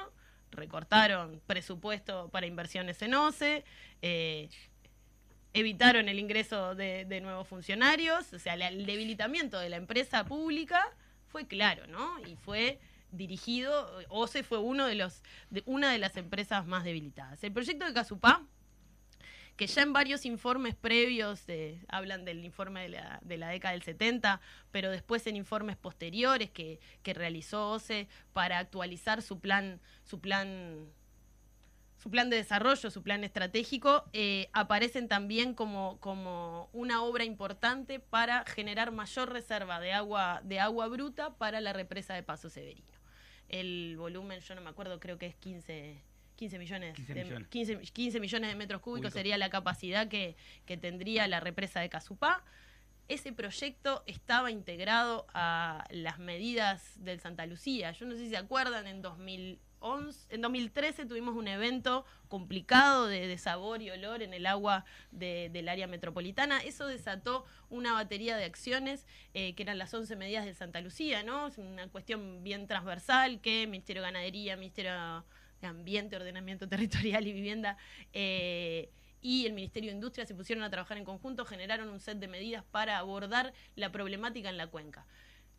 recortaron 0.50 1.40
presupuesto 1.46 2.28
para 2.30 2.46
inversiones 2.46 3.00
en 3.02 3.14
OCE, 3.14 3.64
evitaron 5.52 6.08
el 6.08 6.18
ingreso 6.18 6.74
de 6.74 7.20
nuevos 7.20 7.46
funcionarios, 7.46 8.32
o 8.32 8.38
sea, 8.38 8.54
el 8.54 8.86
debilitamiento 8.86 9.58
de 9.58 9.68
la 9.68 9.76
empresa 9.76 10.24
pública 10.24 10.82
fue 11.28 11.46
claro, 11.46 11.86
¿no? 11.86 12.18
Y 12.26 12.36
fue 12.36 12.78
dirigido, 13.12 13.90
OCE 14.08 14.42
fue 14.42 14.58
uno 14.58 14.86
de 14.86 14.94
los, 14.94 15.22
una 15.64 15.92
de 15.92 15.98
las 15.98 16.16
empresas 16.16 16.66
más 16.66 16.84
debilitadas. 16.84 17.42
El 17.44 17.52
proyecto 17.52 17.86
de 17.86 17.94
Casupá, 17.94 18.42
que 19.56 19.66
ya 19.66 19.82
en 19.82 19.92
varios 19.92 20.26
informes 20.26 20.74
previos 20.74 21.42
eh, 21.48 21.82
hablan 21.88 22.24
del 22.24 22.44
informe 22.44 22.82
de 22.82 22.88
la, 22.90 23.20
de 23.22 23.38
la, 23.38 23.48
década 23.48 23.72
del 23.72 23.82
70, 23.82 24.40
pero 24.70 24.90
después 24.90 25.26
en 25.26 25.36
informes 25.36 25.76
posteriores 25.76 26.50
que, 26.50 26.78
que 27.02 27.14
realizó 27.14 27.70
OCE 27.70 28.08
para 28.32 28.58
actualizar 28.58 29.22
su 29.22 29.40
plan, 29.40 29.80
su 30.04 30.20
plan 30.20 30.86
su 32.06 32.10
plan 32.10 32.30
de 32.30 32.36
desarrollo, 32.36 32.90
su 32.90 33.02
plan 33.02 33.24
estratégico, 33.24 34.04
eh, 34.12 34.48
aparecen 34.52 35.08
también 35.08 35.54
como, 35.54 35.98
como 35.98 36.68
una 36.72 37.02
obra 37.02 37.24
importante 37.24 38.00
para 38.00 38.44
generar 38.44 38.92
mayor 38.92 39.32
reserva 39.32 39.80
de 39.80 39.92
agua, 39.92 40.40
de 40.44 40.60
agua 40.60 40.88
bruta 40.88 41.34
para 41.34 41.60
la 41.60 41.72
represa 41.72 42.14
de 42.14 42.22
Paso 42.22 42.50
Severino. 42.50 42.95
El 43.48 43.96
volumen, 43.96 44.40
yo 44.40 44.54
no 44.54 44.60
me 44.60 44.70
acuerdo, 44.70 44.98
creo 44.98 45.18
que 45.18 45.26
es 45.26 45.34
15, 45.36 45.96
15 46.36 46.58
millones, 46.58 46.94
15 46.96 47.14
de, 47.14 47.24
millones. 47.24 47.48
15 47.48 47.78
15 47.78 48.20
millones 48.20 48.50
de 48.50 48.56
metros 48.56 48.80
cúbicos 48.80 49.00
Cúbicos. 49.00 49.12
sería 49.12 49.38
la 49.38 49.50
capacidad 49.50 50.08
que, 50.08 50.36
que 50.64 50.76
tendría 50.76 51.26
la 51.28 51.40
represa 51.40 51.80
de 51.80 51.88
Casupá. 51.88 52.44
Ese 53.08 53.32
proyecto 53.32 54.02
estaba 54.06 54.50
integrado 54.50 55.26
a 55.32 55.84
las 55.90 56.18
medidas 56.18 57.02
del 57.04 57.20
Santa 57.20 57.46
Lucía. 57.46 57.92
Yo 57.92 58.06
no 58.06 58.14
sé 58.14 58.18
si 58.24 58.30
se 58.30 58.36
acuerdan, 58.36 58.86
en 58.88 59.00
2011, 59.00 60.34
en 60.34 60.40
2013 60.40 61.06
tuvimos 61.06 61.36
un 61.36 61.46
evento 61.46 62.04
complicado 62.28 63.06
de, 63.06 63.38
sabor 63.38 63.80
y 63.80 63.90
olor 63.90 64.22
en 64.22 64.34
el 64.34 64.44
agua 64.46 64.84
de- 65.12 65.50
del 65.52 65.68
área 65.68 65.86
metropolitana. 65.86 66.58
Eso 66.58 66.86
desató 66.88 67.44
una 67.70 67.92
batería 67.92 68.36
de 68.36 68.44
acciones 68.44 69.06
eh, 69.34 69.54
que 69.54 69.62
eran 69.62 69.78
las 69.78 69.94
11 69.94 70.16
medidas 70.16 70.44
del 70.44 70.56
Santa 70.56 70.80
Lucía, 70.80 71.22
¿no? 71.22 71.46
Es 71.46 71.58
una 71.58 71.86
cuestión 71.88 72.42
bien 72.42 72.66
transversal 72.66 73.40
que 73.40 73.68
Ministerio 73.68 74.02
de 74.02 74.08
Ganadería, 74.08 74.56
Ministerio 74.56 75.24
de 75.60 75.66
Ambiente, 75.68 76.16
Ordenamiento 76.16 76.68
Territorial 76.68 77.24
y 77.26 77.32
Vivienda 77.32 77.76
eh, 78.12 78.90
y 79.20 79.46
el 79.46 79.52
Ministerio 79.52 79.90
de 79.90 79.96
Industria 79.96 80.26
se 80.26 80.34
pusieron 80.34 80.64
a 80.64 80.70
trabajar 80.70 80.98
en 80.98 81.04
conjunto, 81.04 81.44
generaron 81.44 81.88
un 81.88 82.00
set 82.00 82.18
de 82.18 82.28
medidas 82.28 82.64
para 82.64 82.98
abordar 82.98 83.52
la 83.74 83.90
problemática 83.90 84.48
en 84.48 84.56
la 84.56 84.66
cuenca. 84.66 85.06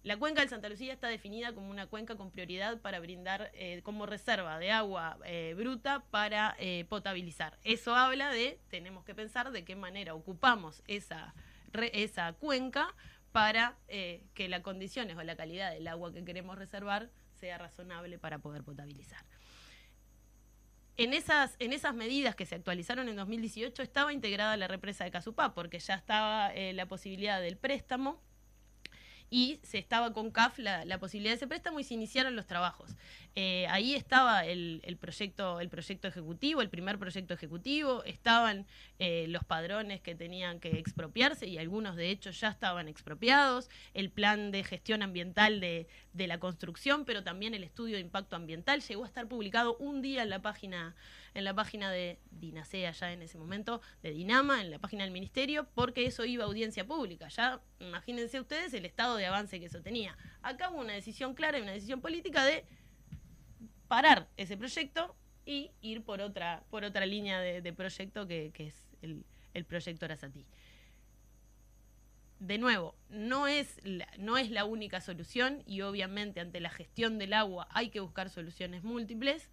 La 0.03 0.15
cuenca 0.15 0.39
del 0.39 0.49
Santa 0.49 0.69
Lucía 0.69 0.93
está 0.93 1.09
definida 1.09 1.53
como 1.53 1.69
una 1.69 1.87
cuenca 1.87 2.15
con 2.15 2.31
prioridad 2.31 2.79
para 2.79 3.01
brindar 3.01 3.51
eh, 3.53 3.81
como 3.83 4.05
reserva 4.05 4.57
de 4.57 4.71
agua 4.71 5.17
eh, 5.25 5.53
bruta 5.57 6.05
para 6.11 6.55
eh, 6.59 6.85
potabilizar. 6.87 7.57
Eso 7.63 7.93
habla 7.93 8.31
de, 8.31 8.57
tenemos 8.69 9.03
que 9.03 9.13
pensar 9.13 9.51
de 9.51 9.65
qué 9.65 9.75
manera 9.75 10.13
ocupamos 10.13 10.81
esa, 10.87 11.33
esa 11.91 12.31
cuenca 12.33 12.95
para 13.33 13.77
que 13.87 14.47
las 14.47 14.61
condiciones 14.61 15.17
o 15.17 15.23
la 15.23 15.35
calidad 15.35 15.71
del 15.71 15.87
agua 15.87 16.13
que 16.13 16.23
queremos 16.23 16.57
reservar 16.57 17.09
sea 17.35 17.57
razonable 17.57 18.17
para 18.17 18.39
poder 18.39 18.63
potabilizar. 18.63 19.23
En 20.97 21.13
esas, 21.13 21.55
en 21.59 21.73
esas 21.73 21.93
medidas 21.93 22.35
que 22.35 22.47
se 22.47 22.55
actualizaron 22.55 23.07
en 23.07 23.15
2018 23.15 23.83
estaba 23.83 24.13
integrada 24.13 24.57
la 24.57 24.67
represa 24.67 25.03
de 25.03 25.11
Casupá, 25.11 25.53
porque 25.53 25.77
ya 25.79 25.93
estaba 25.93 26.51
eh, 26.55 26.73
la 26.73 26.87
posibilidad 26.87 27.39
del 27.39 27.55
préstamo 27.55 28.19
y 29.29 29.59
se 29.63 29.77
estaba 29.77 30.13
con 30.13 30.31
CAF 30.31 30.59
la, 30.59 30.85
la 30.85 30.99
posibilidad 30.99 31.31
de 31.31 31.37
ese 31.37 31.47
préstamo 31.47 31.79
y 31.79 31.83
se 31.83 31.93
iniciaron 31.93 32.35
los 32.35 32.47
trabajos. 32.47 32.95
Eh, 33.35 33.67
ahí 33.69 33.93
estaba 33.93 34.45
el, 34.45 34.81
el 34.83 34.97
proyecto, 34.97 35.59
el 35.59 35.69
proyecto 35.69 36.07
ejecutivo, 36.07 36.61
el 36.61 36.69
primer 36.69 36.97
proyecto 36.97 37.33
ejecutivo, 37.33 38.03
estaban 38.05 38.65
eh, 38.99 39.25
los 39.27 39.43
padrones 39.43 40.01
que 40.01 40.15
tenían 40.15 40.59
que 40.59 40.79
expropiarse 40.79 41.45
y 41.45 41.57
algunos 41.57 41.95
de 41.95 42.09
hecho 42.09 42.31
ya 42.31 42.49
estaban 42.49 42.87
expropiados, 42.87 43.69
el 43.93 44.09
plan 44.09 44.51
de 44.51 44.63
gestión 44.63 45.03
ambiental 45.03 45.59
de, 45.59 45.87
de 46.13 46.27
la 46.27 46.39
construcción, 46.39 47.05
pero 47.05 47.23
también 47.23 47.53
el 47.53 47.63
estudio 47.63 47.95
de 47.95 48.01
impacto 48.01 48.35
ambiental 48.35 48.81
llegó 48.81 49.03
a 49.03 49.07
estar 49.07 49.27
publicado 49.27 49.77
un 49.77 50.01
día 50.01 50.23
en 50.23 50.29
la 50.29 50.41
página 50.41 50.95
en 51.33 51.43
la 51.43 51.53
página 51.53 51.91
de 51.91 52.19
Dinacea 52.31 52.91
ya 52.91 53.11
en 53.11 53.21
ese 53.21 53.37
momento, 53.37 53.81
de 54.01 54.11
Dinama, 54.11 54.61
en 54.61 54.71
la 54.71 54.79
página 54.79 55.03
del 55.03 55.11
ministerio, 55.11 55.67
porque 55.75 56.05
eso 56.05 56.25
iba 56.25 56.43
a 56.43 56.47
audiencia 56.47 56.85
pública. 56.85 57.27
Ya 57.29 57.61
imagínense 57.79 58.39
ustedes 58.39 58.73
el 58.73 58.85
estado 58.85 59.17
de 59.17 59.25
avance 59.25 59.59
que 59.59 59.65
eso 59.67 59.81
tenía. 59.81 60.17
Acá 60.41 60.69
hubo 60.69 60.79
una 60.79 60.93
decisión 60.93 61.33
clara 61.33 61.59
y 61.59 61.61
una 61.61 61.71
decisión 61.73 62.01
política 62.01 62.43
de 62.45 62.65
parar 63.87 64.27
ese 64.37 64.57
proyecto 64.57 65.15
y 65.45 65.71
ir 65.81 66.03
por 66.03 66.21
otra, 66.21 66.63
por 66.69 66.83
otra 66.83 67.05
línea 67.05 67.39
de, 67.39 67.73
proyecto 67.73 68.27
que, 68.27 68.51
es 68.57 68.89
el, 69.01 69.23
el 69.53 69.65
proyecto 69.65 70.05
Arasatí. 70.05 70.45
De 72.39 72.59
nuevo, 72.59 72.95
no 73.09 73.47
es, 73.47 73.79
no 74.19 74.37
es 74.37 74.51
la 74.51 74.65
única 74.65 75.01
solución 75.01 75.63
y 75.65 75.81
obviamente 75.81 76.39
ante 76.39 76.59
la 76.59 76.69
gestión 76.69 77.17
del 77.17 77.33
agua 77.33 77.67
hay 77.71 77.89
que 77.89 77.99
buscar 77.99 78.29
soluciones 78.29 78.83
múltiples. 78.83 79.49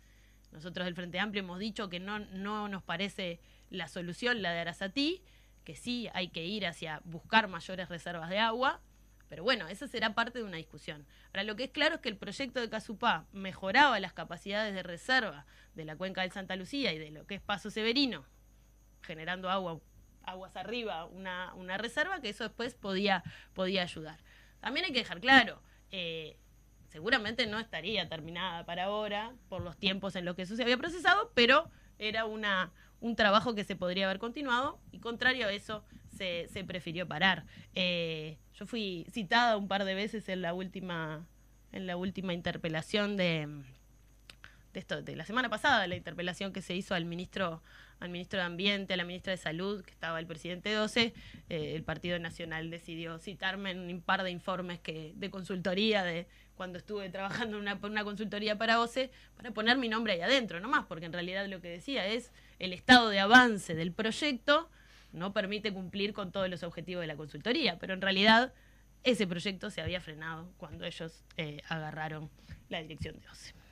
Nosotros 0.55 0.85
del 0.87 0.95
Frente 0.95 1.19
Amplio 1.19 1.43
hemos 1.43 1.59
dicho 1.59 1.91
que 1.91 1.99
no, 1.99 2.21
no 2.21 2.69
nos 2.69 2.83
parece 2.83 3.41
la 3.71 3.89
solución 3.89 4.41
la 4.41 4.53
de 4.53 4.61
Arasatí, 4.61 5.23
que 5.65 5.75
sí 5.75 6.09
hay 6.15 6.29
que 6.29 6.45
ir 6.45 6.65
hacia 6.65 7.01
buscar 7.05 7.49
mayores 7.49 7.89
reservas 7.89 8.31
de 8.31 8.39
agua, 8.39 8.81
pero 9.29 9.43
bueno, 9.43 9.67
esa 9.67 9.89
será 9.89 10.15
parte 10.15 10.39
de 10.39 10.45
una 10.45 10.59
discusión. 10.59 11.07
Ahora, 11.29 11.43
lo 11.43 11.57
que 11.57 11.65
es 11.65 11.71
claro 11.71 11.97
es 11.97 12.01
que 12.01 12.09
el 12.09 12.17
proyecto 12.17 12.61
de 12.61 12.71
Casupá 12.71 13.27
mejoraba 13.33 13.99
las 13.99 14.13
capacidades 14.13 14.73
de 14.75 14.85
reserva 14.85 15.45
de 15.75 15.85
la 15.85 15.97
cuenca 15.97 16.21
del 16.21 16.31
Santa 16.31 16.55
Lucía 16.55 16.93
y 16.93 16.99
de 16.99 17.11
lo 17.11 17.27
que 17.27 17.35
es 17.35 17.41
Paso 17.41 17.69
Severino, 17.69 18.25
generando 19.03 19.51
agua, 19.51 19.81
aguas 20.23 20.55
arriba, 20.55 21.07
una, 21.07 21.53
una 21.55 21.79
reserva 21.79 22.21
que 22.21 22.29
eso 22.29 22.45
después 22.45 22.77
podía, 22.77 23.25
podía 23.55 23.83
ayudar. 23.83 24.21
También 24.61 24.87
hay 24.87 24.93
que 24.93 25.01
dejar 25.01 25.21
claro, 25.21 25.61
eh, 25.91 26.39
seguramente 26.95 27.49
no 27.49 27.59
estaría 27.59 28.09
terminada 28.09 28.65
para 28.65 28.85
ahora 28.85 29.35
por 29.49 29.63
los 29.63 29.77
tiempos 29.77 30.15
en 30.15 30.25
los 30.25 30.37
que 30.37 30.43
eso 30.43 30.55
se 30.55 30.63
había 30.63 30.77
procesado, 30.77 31.33
pero 31.35 31.69
era 31.99 32.25
una, 32.25 32.71
un 33.01 33.17
trabajo 33.17 33.57
que 33.57 33.65
se 33.65 33.75
podría 33.75 34.05
haber 34.05 34.21
continuado 34.21 34.79
y 34.93 35.01
contrario 35.01 35.49
a 35.49 35.53
eso 35.53 35.83
se, 36.17 36.47
se 36.53 36.63
prefirió 36.63 37.09
parar. 37.09 37.47
Eh, 37.75 38.39
yo 38.53 38.65
fui 38.65 39.09
citada 39.11 39.57
un 39.57 39.67
par 39.67 39.85
de 39.85 39.97
veces 39.97 40.29
en 40.29 40.41
la 40.41 40.55
última, 40.55 41.27
en 41.73 41.89
la 41.89 41.97
última 41.97 42.33
interpelación 42.33 43.17
de, 43.17 43.49
de 44.75 45.15
la 45.15 45.25
semana 45.25 45.49
pasada, 45.49 45.87
la 45.87 45.95
interpelación 45.95 46.53
que 46.53 46.61
se 46.61 46.75
hizo 46.75 46.97
al 46.97 47.05
ministro, 47.05 47.63
al 48.01 48.09
ministro 48.09 48.41
de 48.41 48.45
Ambiente, 48.45 48.95
a 48.95 48.97
la 48.97 49.05
ministra 49.05 49.31
de 49.31 49.37
Salud, 49.37 49.85
que 49.85 49.93
estaba 49.93 50.19
el 50.19 50.27
presidente 50.27 50.73
12, 50.73 51.15
eh, 51.49 51.75
el 51.77 51.85
Partido 51.85 52.19
Nacional 52.19 52.71
decidió 52.71 53.19
citarme 53.19 53.71
en 53.71 53.95
un 53.95 54.01
par 54.01 54.25
de 54.25 54.33
informes 54.33 54.81
que, 54.81 55.13
de 55.15 55.31
consultoría 55.31 56.03
de 56.03 56.27
cuando 56.57 56.79
estuve 56.79 57.09
trabajando 57.09 57.59
en 57.59 57.69
una 57.85 58.05
consultoría 58.05 58.59
para 58.59 58.81
OCE, 58.81 59.13
para 59.37 59.53
poner 59.53 59.79
mi 59.79 59.89
nombre 59.89 60.15
ahí 60.15 60.21
adentro, 60.23 60.59
nomás, 60.59 60.87
porque 60.87 61.07
en 61.07 61.13
realidad 61.13 61.47
lo 61.47 61.61
que 61.61 61.69
decía 61.69 62.09
es 62.09 62.33
el 62.59 62.73
estado 62.73 63.11
de 63.11 63.21
avance 63.21 63.77
del 63.77 63.93
proyecto 63.93 64.69
no 65.13 65.33
permite 65.33 65.73
cumplir 65.73 66.13
con 66.13 66.33
todos 66.33 66.51
los 66.51 66.65
objetivos 66.65 67.03
de 67.03 67.07
la 67.07 67.17
consultoría, 67.17 67.79
pero 67.79 67.95
en 67.95 68.01
realidad 68.01 68.53
ese 69.05 69.29
proyecto 69.29 69.71
se 69.71 69.81
había 69.81 70.01
frenado 70.01 70.53
cuando 70.57 70.85
ellos 70.85 71.25
eh, 71.37 71.63
agarraron 71.69 72.29
la 72.69 72.83
dirección 72.83 73.21
de 73.21 73.29
OCE. 73.29 73.64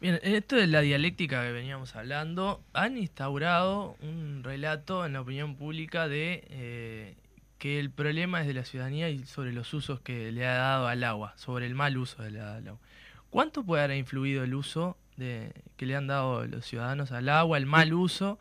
Bien, 0.00 0.18
esto 0.22 0.56
de 0.56 0.66
la 0.66 0.80
dialéctica 0.80 1.42
que 1.42 1.52
veníamos 1.52 1.94
hablando, 1.94 2.62
han 2.72 2.96
instaurado 2.96 3.96
un 4.00 4.40
relato 4.42 5.04
en 5.04 5.12
la 5.12 5.20
opinión 5.20 5.56
pública 5.56 6.08
de 6.08 6.44
eh, 6.48 7.16
que 7.58 7.78
el 7.78 7.90
problema 7.90 8.40
es 8.40 8.46
de 8.46 8.54
la 8.54 8.64
ciudadanía 8.64 9.10
y 9.10 9.24
sobre 9.24 9.52
los 9.52 9.74
usos 9.74 10.00
que 10.00 10.32
le 10.32 10.46
ha 10.46 10.54
dado 10.54 10.86
al 10.88 11.04
agua, 11.04 11.34
sobre 11.36 11.66
el 11.66 11.74
mal 11.74 11.98
uso 11.98 12.22
del 12.22 12.40
agua. 12.40 12.78
¿Cuánto 13.28 13.62
puede 13.62 13.84
haber 13.84 13.98
influido 13.98 14.42
el 14.42 14.54
uso 14.54 14.96
de, 15.18 15.52
que 15.76 15.84
le 15.84 15.94
han 15.96 16.06
dado 16.06 16.46
los 16.46 16.64
ciudadanos 16.64 17.12
al 17.12 17.28
agua, 17.28 17.58
el 17.58 17.66
mal 17.66 17.92
uso? 17.92 18.38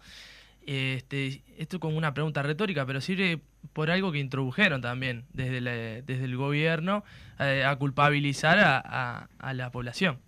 Este, 0.65 1.41
esto 1.57 1.81
como 1.81 1.97
una 1.97 2.13
pregunta 2.13 2.41
retórica, 2.41 2.85
pero 2.85 3.01
sirve 3.01 3.41
por 3.73 3.91
algo 3.91 4.13
que 4.13 4.19
introdujeron 4.19 4.79
también 4.81 5.25
desde, 5.33 5.59
la- 5.59 5.71
desde 5.71 6.23
el 6.23 6.37
gobierno 6.37 7.03
eh, 7.37 7.65
a 7.65 7.75
culpabilizar 7.75 8.59
a- 8.59 8.81
a- 8.83 9.27
a 9.39 9.53
la 9.53 9.71
población. 9.71 10.19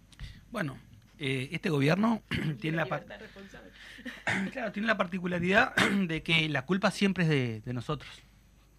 Bueno, 0.52 0.78
eh, 1.24 1.50
este 1.52 1.70
gobierno 1.70 2.24
tiene 2.60 2.78
la, 2.78 2.86
par- 2.88 3.06
claro, 4.52 4.72
tiene 4.72 4.88
la 4.88 4.98
particularidad 4.98 5.76
de 6.08 6.24
que 6.24 6.50
la 6.50 6.66
culpa 6.66 6.90
siempre 6.90 7.24
es 7.26 7.30
de, 7.30 7.62
de 7.62 7.74
nosotros. 7.74 8.10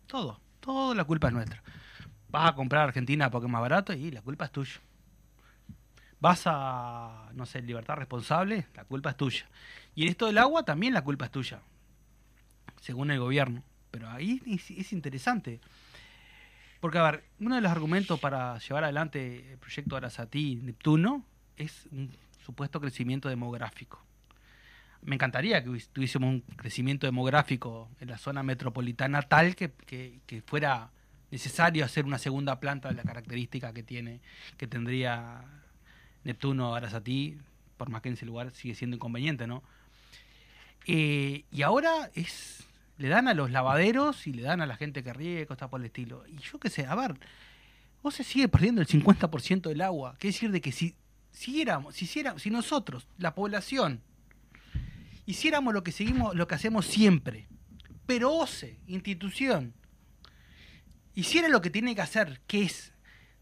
Todo, 0.09 0.41
toda 0.59 0.95
la 0.97 1.05
culpa 1.05 1.29
es 1.29 1.35
nuestra. 1.35 1.63
Vas 2.29 2.51
a 2.51 2.55
comprar 2.55 2.83
a 2.83 2.85
Argentina 2.87 3.31
porque 3.31 3.47
es 3.47 3.53
más 3.53 3.61
barato 3.63 3.93
y 3.93 4.11
la 4.11 4.23
culpa 4.23 4.47
es 4.47 4.51
tuya. 4.51 4.81
Vas 6.19 6.43
a, 6.47 7.31
no 7.35 7.47
sé, 7.47 7.63
libertad 7.63 7.95
responsable, 7.97 8.67
la 8.75 8.85
culpa 8.85 9.11
es 9.11 9.17
tuya. 9.17 9.47
Y 9.95 10.03
en 10.03 10.09
esto 10.09 10.27
del 10.27 10.39
agua 10.39 10.65
también 10.65 10.95
la 10.95 11.03
culpa 11.03 11.27
es 11.27 11.31
tuya, 11.31 11.61
según 12.81 13.11
el 13.11 13.19
gobierno. 13.21 13.63
Pero 13.91 14.09
ahí 14.11 14.41
es, 14.47 14.71
es 14.71 14.93
interesante. 14.93 15.61
Porque, 16.81 16.99
a 16.99 17.03
ver, 17.03 17.25
uno 17.39 17.55
de 17.55 17.61
los 17.61 17.71
argumentos 17.71 18.19
para 18.19 18.59
llevar 18.59 18.85
adelante 18.85 19.53
el 19.53 19.59
proyecto 19.59 19.97
Arasatí 19.97 20.57
Neptuno 20.57 21.25
es 21.57 21.87
un 21.93 22.11
supuesto 22.43 22.81
crecimiento 22.81 23.29
demográfico. 23.29 24.05
Me 25.03 25.17
encantaría 25.17 25.63
que 25.65 25.71
tuviésemos 25.93 26.29
un 26.29 26.41
crecimiento 26.57 27.07
demográfico 27.07 27.91
en 28.01 28.09
la 28.11 28.19
zona 28.19 28.43
metropolitana 28.43 29.23
tal 29.23 29.57
que, 29.57 29.73
que- 29.87 30.43
fuera 30.47 30.91
necesario 31.31 31.85
hacer 31.85 32.05
una 32.05 32.19
segunda 32.19 32.61
planta 32.61 32.89
de 32.91 32.95
la 32.95 33.03
característica 33.03 33.73
que 33.73 33.83
tiene, 33.83 34.21
que 34.59 34.67
tendría 34.67 35.43
Neptuno 36.25 36.75
Arasati, 36.75 37.39
por 37.77 37.89
más 37.89 38.03
que 38.03 38.11
en 38.11 38.15
ese 38.15 38.27
lugar 38.27 38.51
sigue 38.53 38.75
siendo 38.75 38.95
inconveniente, 38.97 39.47
¿no? 39.47 39.63
Eh, 40.87 41.45
y 41.51 41.63
ahora 41.63 42.11
es 42.15 42.65
le 42.99 43.09
dan 43.09 43.27
a 43.27 43.35
los 43.35 43.51
lavaderos 43.51 44.27
y 44.27 44.33
le 44.33 44.43
dan 44.43 44.61
a 44.61 44.67
la 44.67 44.77
gente 44.77 45.03
que 45.03 45.13
ríe, 45.13 45.47
cosas 45.47 45.69
por 45.69 45.81
el 45.81 45.87
estilo. 45.87 46.25
Y 46.29 46.37
yo 46.39 46.61
qué 46.61 46.71
sé, 46.71 46.87
a 46.87 46.95
ver, 46.95 47.15
vos 48.03 48.15
se 48.15 48.23
sigue 48.23 48.47
perdiendo 48.49 48.81
el 48.81 48.87
50% 48.87 49.63
del 49.63 49.81
agua. 49.81 50.15
Quiere 50.19 50.33
decir 50.35 50.51
de 50.53 50.61
que 50.61 50.71
si 50.71 50.95
siguiéramos, 51.33 51.97
si, 51.97 52.05
hiciéramos, 52.05 52.43
si 52.43 52.51
nosotros, 52.51 53.09
la 53.19 53.35
población, 53.35 54.03
hiciéramos 55.27 55.75
lo 55.75 55.83
que 55.83 55.93
seguimos, 55.93 56.35
lo 56.35 56.47
que 56.47 56.55
hacemos 56.55 56.87
siempre, 56.87 57.49
pero 58.07 58.33
OCE, 58.33 58.79
institución, 58.87 59.75
hiciera 61.15 61.49
lo 61.49 61.61
que 61.61 61.71
tiene 61.71 61.95
que 61.95 62.03
hacer, 62.03 62.41
que 62.47 62.63
es 62.63 62.93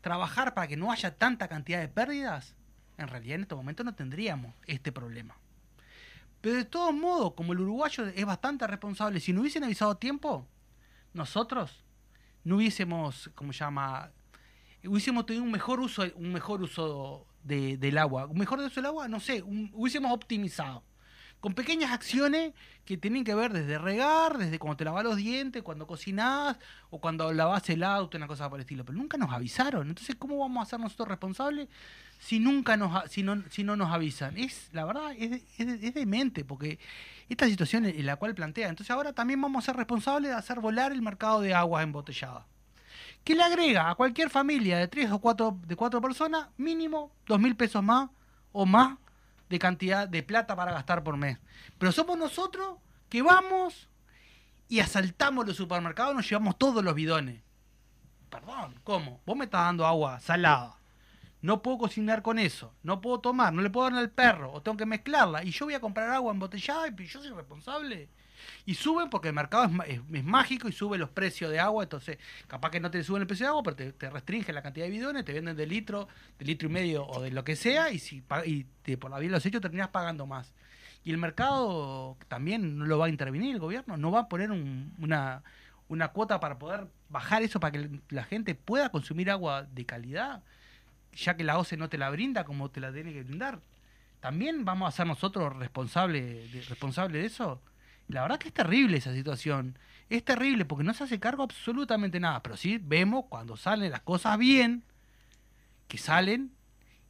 trabajar 0.00 0.54
para 0.54 0.68
que 0.68 0.76
no 0.76 0.90
haya 0.92 1.16
tanta 1.16 1.48
cantidad 1.48 1.80
de 1.80 1.88
pérdidas, 1.88 2.54
en 2.96 3.08
realidad 3.08 3.36
en 3.36 3.42
este 3.42 3.54
momento 3.54 3.84
no 3.84 3.94
tendríamos 3.94 4.54
este 4.66 4.92
problema. 4.92 5.36
Pero 6.40 6.56
de 6.56 6.64
todos 6.64 6.94
modos, 6.94 7.34
como 7.34 7.52
el 7.52 7.60
uruguayo 7.60 8.06
es 8.06 8.24
bastante 8.24 8.66
responsable, 8.66 9.20
si 9.20 9.32
no 9.32 9.40
hubiesen 9.40 9.64
avisado 9.64 9.96
tiempo, 9.96 10.46
nosotros 11.12 11.84
no 12.44 12.56
hubiésemos, 12.56 13.30
¿cómo 13.34 13.52
se 13.52 13.58
llama? 13.58 14.10
Hubiésemos 14.84 15.26
tenido 15.26 15.44
un 15.44 15.50
mejor 15.50 15.80
uso, 15.80 16.04
un 16.14 16.32
mejor 16.32 16.62
uso 16.62 17.26
de, 17.42 17.76
del 17.76 17.98
agua. 17.98 18.26
Un 18.26 18.38
mejor 18.38 18.58
uso 18.60 18.74
del 18.76 18.86
agua, 18.86 19.08
no 19.08 19.20
sé, 19.20 19.42
hubiésemos 19.42 20.12
optimizado. 20.12 20.84
Con 21.40 21.54
pequeñas 21.54 21.90
acciones 21.90 22.52
que 22.84 22.98
tienen 22.98 23.24
que 23.24 23.34
ver 23.34 23.52
desde 23.52 23.78
regar, 23.78 24.36
desde 24.36 24.58
cuando 24.58 24.76
te 24.76 24.84
lavas 24.84 25.04
los 25.04 25.16
dientes, 25.16 25.62
cuando 25.62 25.86
cocinás, 25.86 26.58
o 26.90 27.00
cuando 27.00 27.32
lavas 27.32 27.68
el 27.70 27.82
auto, 27.82 28.18
una 28.18 28.26
cosa 28.26 28.50
por 28.50 28.58
el 28.58 28.62
estilo. 28.62 28.84
Pero 28.84 28.98
nunca 28.98 29.16
nos 29.16 29.32
avisaron. 29.32 29.88
Entonces, 29.88 30.16
¿cómo 30.16 30.38
vamos 30.38 30.66
a 30.66 30.70
ser 30.70 30.80
nosotros 30.80 31.08
responsables 31.08 31.68
si 32.20 32.38
nunca 32.38 32.76
nos 32.76 33.10
si 33.10 33.22
no, 33.22 33.42
si 33.50 33.64
no 33.64 33.76
nos 33.76 33.90
avisan. 33.90 34.36
Es 34.36 34.68
la 34.72 34.84
verdad 34.84 35.12
es, 35.18 35.42
es, 35.58 35.94
demente 35.94 36.44
porque 36.44 36.78
esta 37.28 37.46
situación 37.46 37.86
en 37.86 38.06
la 38.06 38.16
cual 38.16 38.34
plantea. 38.34 38.68
Entonces 38.68 38.90
ahora 38.90 39.12
también 39.12 39.40
vamos 39.40 39.64
a 39.64 39.66
ser 39.66 39.76
responsables 39.76 40.30
de 40.30 40.36
hacer 40.36 40.60
volar 40.60 40.92
el 40.92 41.02
mercado 41.02 41.40
de 41.40 41.54
agua 41.54 41.82
embotellada. 41.82 42.46
Que 43.24 43.34
le 43.34 43.42
agrega 43.42 43.90
a 43.90 43.94
cualquier 43.94 44.30
familia 44.30 44.78
de 44.78 44.88
tres 44.88 45.10
o 45.10 45.18
cuatro 45.18 45.58
de 45.66 45.76
cuatro 45.76 46.00
personas 46.00 46.48
mínimo 46.56 47.12
dos 47.26 47.38
mil 47.38 47.54
pesos 47.56 47.82
más 47.82 48.10
o 48.52 48.66
más 48.66 48.98
de 49.48 49.58
cantidad 49.58 50.08
de 50.08 50.22
plata 50.22 50.56
para 50.56 50.72
gastar 50.72 51.02
por 51.02 51.16
mes. 51.16 51.38
Pero 51.78 51.92
somos 51.92 52.16
nosotros 52.18 52.78
que 53.08 53.22
vamos 53.22 53.88
y 54.68 54.80
asaltamos 54.80 55.46
los 55.46 55.56
supermercados, 55.56 56.14
nos 56.14 56.28
llevamos 56.28 56.56
todos 56.56 56.84
los 56.84 56.94
bidones. 56.94 57.42
Perdón, 58.28 58.80
¿cómo? 58.84 59.20
Vos 59.26 59.36
me 59.36 59.44
estás 59.44 59.62
dando 59.62 59.84
agua 59.84 60.20
salada 60.20 60.80
no 61.42 61.62
puedo 61.62 61.78
cocinar 61.78 62.22
con 62.22 62.38
eso, 62.38 62.74
no 62.82 63.00
puedo 63.00 63.20
tomar, 63.20 63.52
no 63.52 63.62
le 63.62 63.70
puedo 63.70 63.88
dar 63.88 63.98
al 63.98 64.10
perro, 64.10 64.52
o 64.52 64.62
tengo 64.62 64.76
que 64.76 64.86
mezclarla, 64.86 65.42
y 65.44 65.50
yo 65.50 65.66
voy 65.66 65.74
a 65.74 65.80
comprar 65.80 66.10
agua 66.10 66.32
embotellada 66.32 66.88
y 66.88 67.06
yo 67.06 67.20
soy 67.20 67.30
responsable. 67.30 68.08
Y 68.66 68.74
suben 68.74 69.10
porque 69.10 69.28
el 69.28 69.34
mercado 69.34 69.70
es, 69.86 70.24
mágico 70.24 70.68
y 70.68 70.72
sube 70.72 70.98
los 70.98 71.10
precios 71.10 71.50
de 71.50 71.60
agua, 71.60 71.82
entonces 71.82 72.18
capaz 72.46 72.70
que 72.70 72.80
no 72.80 72.90
te 72.90 73.02
suben 73.02 73.22
el 73.22 73.26
precio 73.26 73.46
de 73.46 73.50
agua, 73.50 73.62
pero 73.62 73.76
te, 73.76 73.92
te 73.92 74.10
restringen 74.10 74.54
la 74.54 74.62
cantidad 74.62 74.86
de 74.86 74.90
bidones, 74.90 75.24
te 75.24 75.32
venden 75.32 75.56
de 75.56 75.66
litro, 75.66 76.08
de 76.38 76.44
litro 76.44 76.68
y 76.68 76.72
medio 76.72 77.06
o 77.06 77.20
de 77.22 77.30
lo 77.30 77.44
que 77.44 77.56
sea, 77.56 77.90
y 77.90 77.98
si 77.98 78.22
y 78.44 78.64
te, 78.82 78.96
por 78.96 79.10
la 79.10 79.18
vía 79.18 79.28
de 79.28 79.36
los 79.36 79.46
hechos 79.46 79.60
terminas 79.60 79.88
pagando 79.88 80.26
más. 80.26 80.52
Y 81.02 81.10
el 81.10 81.18
mercado 81.18 82.16
también 82.28 82.78
no 82.78 82.86
lo 82.86 82.98
va 82.98 83.06
a 83.06 83.08
intervenir 83.08 83.54
el 83.54 83.60
gobierno, 83.60 83.96
no 83.96 84.10
va 84.10 84.20
a 84.20 84.28
poner 84.28 84.50
una, 84.50 85.42
una 85.88 86.08
cuota 86.08 86.40
para 86.40 86.58
poder 86.58 86.86
bajar 87.08 87.42
eso 87.42 87.58
para 87.58 87.72
que 87.72 88.00
la 88.10 88.24
gente 88.24 88.54
pueda 88.54 88.90
consumir 88.90 89.30
agua 89.30 89.62
de 89.62 89.86
calidad 89.86 90.42
ya 91.12 91.36
que 91.36 91.44
la 91.44 91.58
OCE 91.58 91.76
no 91.76 91.88
te 91.88 91.98
la 91.98 92.10
brinda 92.10 92.44
como 92.44 92.70
te 92.70 92.80
la 92.80 92.92
tiene 92.92 93.12
que 93.12 93.22
brindar, 93.22 93.60
¿también 94.20 94.64
vamos 94.64 94.88
a 94.88 94.96
ser 94.96 95.06
nosotros 95.06 95.56
responsables 95.56 96.52
de, 96.52 96.62
responsable 96.62 97.18
de 97.18 97.26
eso? 97.26 97.60
La 98.10 98.22
verdad 98.22 98.38
que 98.38 98.48
es 98.48 98.54
terrible 98.54 98.96
esa 98.98 99.12
situación. 99.14 99.78
Es 100.08 100.24
terrible 100.24 100.64
porque 100.64 100.84
no 100.84 100.92
se 100.94 101.04
hace 101.04 101.20
cargo 101.20 101.42
absolutamente 101.42 102.18
nada. 102.20 102.42
Pero 102.42 102.56
sí 102.56 102.78
vemos 102.82 103.26
cuando 103.28 103.56
salen 103.56 103.90
las 103.90 104.00
cosas 104.00 104.38
bien, 104.38 104.82
que 105.88 105.98
salen 105.98 106.52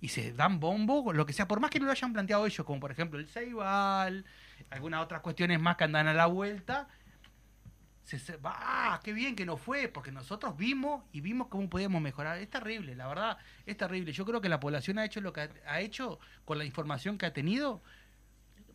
y 0.00 0.08
se 0.08 0.32
dan 0.32 0.60
bombo, 0.60 1.12
lo 1.12 1.26
que 1.26 1.32
sea, 1.32 1.46
por 1.46 1.60
más 1.60 1.70
que 1.70 1.78
no 1.78 1.86
lo 1.86 1.92
hayan 1.92 2.12
planteado 2.12 2.46
ellos, 2.46 2.64
como 2.64 2.80
por 2.80 2.90
ejemplo 2.90 3.18
el 3.18 3.28
Ceibal, 3.28 4.24
algunas 4.70 5.02
otras 5.02 5.20
cuestiones 5.20 5.60
más 5.60 5.76
que 5.76 5.84
andan 5.84 6.08
a 6.08 6.14
la 6.14 6.26
vuelta, 6.26 6.88
se, 8.18 8.38
¡ah, 8.44 8.98
qué 9.04 9.12
bien 9.12 9.36
que 9.36 9.46
no 9.46 9.56
fue! 9.56 9.88
Porque 9.88 10.10
nosotros 10.10 10.56
vimos 10.56 11.04
y 11.12 11.20
vimos 11.20 11.48
cómo 11.48 11.68
podíamos 11.68 12.02
mejorar. 12.02 12.38
Es 12.38 12.50
terrible, 12.50 12.96
la 12.96 13.06
verdad, 13.06 13.38
es 13.66 13.76
terrible. 13.76 14.12
Yo 14.12 14.24
creo 14.24 14.40
que 14.40 14.48
la 14.48 14.58
población 14.58 14.98
ha 14.98 15.04
hecho 15.04 15.20
lo 15.20 15.32
que 15.32 15.48
ha, 15.66 15.80
hecho 15.80 16.18
con 16.44 16.58
la 16.58 16.64
información 16.64 17.18
que 17.18 17.26
ha 17.26 17.32
tenido 17.32 17.82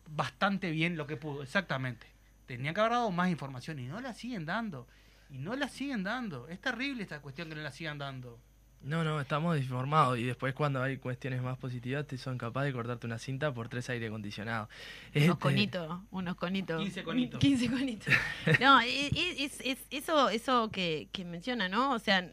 bastante 0.08 0.70
bien 0.70 0.96
lo 0.96 1.06
que 1.06 1.16
pudo, 1.16 1.42
exactamente. 1.42 2.06
Tenían 2.46 2.74
que 2.74 2.80
haber 2.80 2.92
dado 2.92 3.10
más 3.10 3.28
información 3.30 3.78
y 3.78 3.86
no 3.86 4.00
la 4.00 4.14
siguen 4.14 4.46
dando. 4.46 4.86
Y 5.30 5.38
no 5.38 5.56
la 5.56 5.68
siguen 5.68 6.04
dando. 6.04 6.48
Es 6.48 6.60
terrible 6.60 7.02
esta 7.02 7.20
cuestión 7.20 7.48
que 7.48 7.56
no 7.56 7.62
la 7.62 7.72
sigan 7.72 7.98
dando. 7.98 8.40
No, 8.82 9.02
no, 9.02 9.20
estamos 9.20 9.54
desinformados 9.54 10.16
y 10.18 10.24
después 10.24 10.54
cuando 10.54 10.80
hay 10.80 10.98
cuestiones 10.98 11.42
más 11.42 11.58
positivas 11.58 12.06
te 12.06 12.18
son 12.18 12.38
capaces 12.38 12.68
de 12.68 12.72
cortarte 12.72 13.06
una 13.06 13.18
cinta 13.18 13.52
por 13.52 13.68
tres 13.68 13.90
aire 13.90 14.06
acondicionados. 14.06 14.68
Unos 15.12 15.28
este, 15.28 15.38
conitos, 15.38 16.00
unos 16.12 16.36
conitos. 16.36 16.80
15 16.80 17.02
conitos. 17.02 17.40
15 17.40 17.70
conitos. 17.70 18.14
No, 18.60 18.80
es, 18.80 19.60
eso, 19.90 20.28
eso 20.28 20.70
que, 20.70 21.08
menciona, 21.24 21.68
¿no? 21.68 21.94
O 21.94 21.98
sea, 21.98 22.30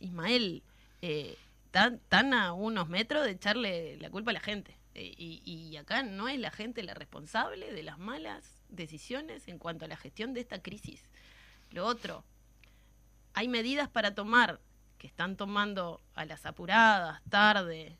Ismael, 0.00 0.64
eh, 1.02 1.36
tan, 1.70 2.34
a 2.34 2.52
unos 2.52 2.88
metros 2.88 3.24
de 3.24 3.32
echarle 3.32 3.96
la 3.98 4.10
culpa 4.10 4.32
a 4.32 4.34
la 4.34 4.40
gente. 4.40 4.76
Eh, 4.94 5.14
y, 5.16 5.42
y 5.44 5.76
acá 5.76 6.02
no 6.02 6.28
es 6.28 6.38
la 6.40 6.50
gente 6.50 6.82
la 6.82 6.94
responsable 6.94 7.72
de 7.72 7.82
las 7.84 7.98
malas 7.98 8.61
decisiones 8.72 9.46
en 9.48 9.58
cuanto 9.58 9.84
a 9.84 9.88
la 9.88 9.96
gestión 9.96 10.34
de 10.34 10.40
esta 10.40 10.60
crisis. 10.62 11.08
Lo 11.70 11.86
otro, 11.86 12.24
hay 13.34 13.48
medidas 13.48 13.88
para 13.88 14.14
tomar 14.14 14.60
que 14.98 15.06
están 15.06 15.36
tomando 15.36 16.00
a 16.14 16.24
las 16.24 16.46
apuradas, 16.46 17.22
tarde, 17.28 17.96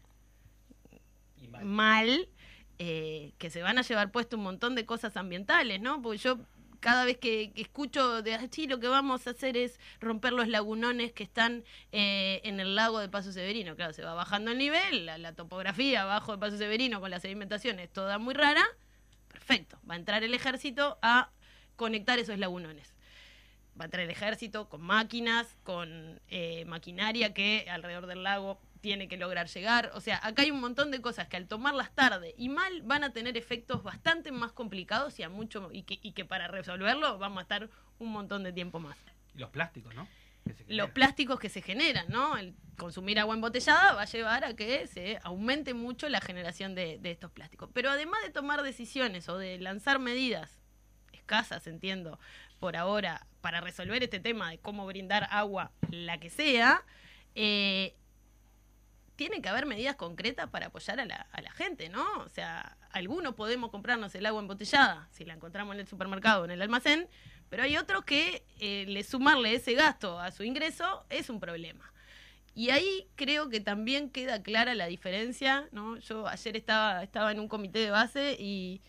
mal, 1.62 2.28
eh, 2.78 3.32
que 3.38 3.50
se 3.50 3.62
van 3.62 3.78
a 3.78 3.82
llevar 3.82 4.10
puesto 4.10 4.36
un 4.36 4.44
montón 4.44 4.74
de 4.74 4.86
cosas 4.86 5.16
ambientales, 5.16 5.80
¿no? 5.80 6.00
Porque 6.02 6.18
yo 6.18 6.38
cada 6.82 7.04
vez 7.04 7.16
que, 7.16 7.52
escucho 7.54 8.22
de 8.22 8.34
así 8.34 8.66
lo 8.66 8.80
que 8.80 8.88
vamos 8.88 9.26
a 9.26 9.30
hacer 9.30 9.56
es 9.56 9.78
romper 10.00 10.32
los 10.32 10.48
lagunones 10.48 11.12
que 11.12 11.22
están 11.22 11.64
eh, 11.92 12.40
en 12.42 12.58
el 12.58 12.74
lago 12.74 12.98
de 12.98 13.08
Paso 13.08 13.32
Severino. 13.32 13.76
Claro, 13.76 13.92
se 13.92 14.02
va 14.02 14.14
bajando 14.14 14.50
el 14.50 14.58
nivel, 14.58 15.06
la, 15.06 15.32
topografía 15.32 16.02
abajo 16.02 16.32
de 16.32 16.38
Paso 16.38 16.58
Severino 16.58 17.00
con 17.00 17.10
la 17.10 17.20
sedimentación 17.20 17.78
es 17.78 17.90
toda 17.90 18.18
muy 18.18 18.34
rara. 18.34 18.64
Perfecto, 19.44 19.78
va 19.88 19.94
a 19.94 19.98
entrar 19.98 20.22
el 20.22 20.34
ejército 20.34 20.98
a 21.02 21.30
conectar 21.76 22.18
esos 22.18 22.38
lagunones 22.38 22.94
va 23.78 23.84
a 23.84 23.86
entrar 23.86 24.04
el 24.04 24.10
ejército 24.10 24.68
con 24.68 24.82
máquinas, 24.82 25.56
con 25.62 26.20
eh, 26.28 26.64
maquinaria 26.66 27.32
que 27.32 27.66
alrededor 27.70 28.06
del 28.06 28.22
lago 28.22 28.60
tiene 28.80 29.08
que 29.08 29.16
lograr 29.16 29.48
llegar. 29.48 29.90
O 29.94 30.00
sea, 30.00 30.20
acá 30.22 30.42
hay 30.42 30.50
un 30.50 30.60
montón 30.60 30.90
de 30.90 31.00
cosas 31.00 31.28
que 31.28 31.36
al 31.36 31.48
tomarlas 31.48 31.90
tarde 31.94 32.34
y 32.36 32.48
mal 32.48 32.82
van 32.82 33.02
a 33.02 33.12
tener 33.12 33.36
efectos 33.36 33.82
bastante 33.82 34.30
más 34.30 34.52
complicados 34.52 35.18
y 35.18 35.22
a 35.22 35.28
mucho 35.28 35.70
y 35.72 35.84
que, 35.84 35.98
y 36.02 36.12
que 36.12 36.24
para 36.24 36.48
resolverlo 36.48 37.18
vamos 37.18 37.38
a 37.38 37.42
estar 37.42 37.70
un 37.98 38.12
montón 38.12 38.42
de 38.42 38.52
tiempo 38.52 38.78
más. 38.78 38.96
Los 39.34 39.50
plásticos, 39.50 39.94
¿no? 39.94 40.06
Los 40.68 40.90
plásticos 40.90 41.38
que 41.38 41.48
se 41.48 41.62
generan, 41.62 42.06
¿no? 42.08 42.36
El 42.36 42.54
consumir 42.76 43.18
agua 43.18 43.34
embotellada 43.34 43.92
va 43.92 44.02
a 44.02 44.06
llevar 44.06 44.44
a 44.44 44.54
que 44.54 44.86
se 44.86 45.18
aumente 45.22 45.74
mucho 45.74 46.08
la 46.08 46.20
generación 46.20 46.74
de, 46.74 46.98
de 46.98 47.10
estos 47.10 47.30
plásticos. 47.30 47.70
Pero 47.72 47.90
además 47.90 48.20
de 48.24 48.30
tomar 48.30 48.62
decisiones 48.62 49.28
o 49.28 49.38
de 49.38 49.58
lanzar 49.58 49.98
medidas 49.98 50.58
escasas, 51.12 51.66
entiendo, 51.66 52.18
por 52.58 52.76
ahora 52.76 53.26
para 53.40 53.60
resolver 53.60 54.02
este 54.02 54.20
tema 54.20 54.50
de 54.50 54.58
cómo 54.58 54.86
brindar 54.86 55.26
agua, 55.30 55.72
la 55.90 56.18
que 56.18 56.30
sea, 56.30 56.84
eh, 57.34 57.96
tiene 59.16 59.42
que 59.42 59.48
haber 59.48 59.66
medidas 59.66 59.96
concretas 59.96 60.48
para 60.48 60.66
apoyar 60.66 61.00
a 61.00 61.04
la, 61.04 61.50
gente, 61.54 61.88
¿no? 61.88 62.04
O 62.20 62.28
sea, 62.28 62.76
algunos 62.90 63.34
podemos 63.34 63.70
comprarnos 63.70 64.14
el 64.14 64.26
agua 64.26 64.40
embotellada 64.40 65.08
si 65.10 65.24
la 65.24 65.34
encontramos 65.34 65.74
en 65.74 65.80
el 65.80 65.86
supermercado 65.86 66.42
o 66.42 66.44
en 66.44 66.52
el 66.52 66.62
almacén, 66.62 67.08
pero 67.52 67.64
hay 67.64 67.76
otros 67.76 68.02
que 68.06 68.46
eh, 68.60 68.86
le 68.88 69.02
sumarle 69.02 69.54
ese 69.54 69.74
gasto 69.74 70.18
a 70.18 70.30
su 70.30 70.42
ingreso 70.42 71.04
es 71.10 71.28
un 71.28 71.38
problema. 71.38 71.92
Y 72.54 72.70
ahí 72.70 73.06
creo 73.14 73.50
que 73.50 73.60
también 73.60 74.08
queda 74.08 74.42
clara 74.42 74.74
la 74.74 74.86
diferencia, 74.86 75.68
¿no? 75.70 75.98
Yo 75.98 76.26
ayer 76.28 76.56
estaba, 76.56 77.02
estaba 77.02 77.30
en 77.30 77.38
un 77.40 77.48
comité 77.48 77.80
de 77.80 77.90
base 77.90 78.38
y 78.38 78.80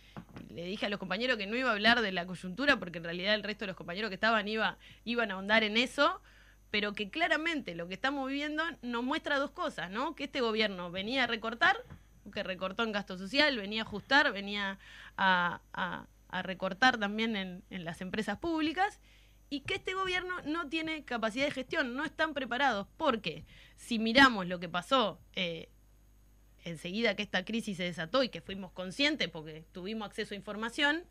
le 0.49 0.63
dije 0.63 0.85
a 0.85 0.89
los 0.89 0.97
compañeros 0.97 1.35
que 1.35 1.45
no 1.45 1.57
iba 1.57 1.71
a 1.71 1.73
hablar 1.73 1.99
de 1.99 2.13
la 2.13 2.25
coyuntura 2.25 2.79
porque 2.79 2.99
en 2.99 3.03
realidad 3.03 3.35
el 3.35 3.43
resto 3.43 3.65
de 3.65 3.67
los 3.67 3.75
compañeros 3.75 4.07
que 4.07 4.15
estaban 4.15 4.47
iba, 4.47 4.77
iban 5.03 5.31
a 5.31 5.33
ahondar 5.33 5.63
en 5.63 5.75
eso, 5.75 6.21
pero 6.71 6.93
que 6.93 7.09
claramente 7.09 7.75
lo 7.75 7.89
que 7.89 7.95
estamos 7.95 8.29
viviendo 8.29 8.63
nos 8.81 9.03
muestra 9.03 9.39
dos 9.39 9.51
cosas, 9.51 9.91
¿no? 9.91 10.15
Que 10.15 10.23
este 10.23 10.39
gobierno 10.39 10.89
venía 10.89 11.25
a 11.25 11.27
recortar, 11.27 11.75
que 12.33 12.43
recortó 12.43 12.83
en 12.83 12.93
gasto 12.93 13.17
social, 13.17 13.57
venía 13.57 13.81
a 13.81 13.85
ajustar, 13.85 14.31
venía 14.31 14.79
a, 15.17 15.59
recortar 16.41 16.97
también 16.97 17.35
en, 17.35 17.63
en 17.69 17.85
las 17.85 18.01
empresas 18.01 18.37
públicas 18.39 18.99
y 19.49 19.61
que 19.61 19.75
este 19.75 19.93
gobierno 19.93 20.41
no 20.45 20.67
tiene 20.67 21.05
capacidad 21.05 21.45
de 21.45 21.51
gestión, 21.51 21.95
no 21.95 22.03
están 22.03 22.33
preparados, 22.33 22.87
porque 22.97 23.45
si 23.75 23.99
miramos 23.99 24.47
lo 24.47 24.59
que 24.59 24.67
pasó 24.67 25.19
eh, 25.35 25.69
enseguida 26.63 27.15
que 27.15 27.23
esta 27.23 27.45
crisis 27.45 27.77
se 27.77 27.83
desató 27.83 28.23
y 28.23 28.29
que 28.29 28.41
fuimos 28.41 28.71
conscientes 28.71 29.29
porque 29.29 29.63
tuvimos 29.71 30.07
acceso 30.07 30.33
a 30.33 30.37
información, 30.37 31.03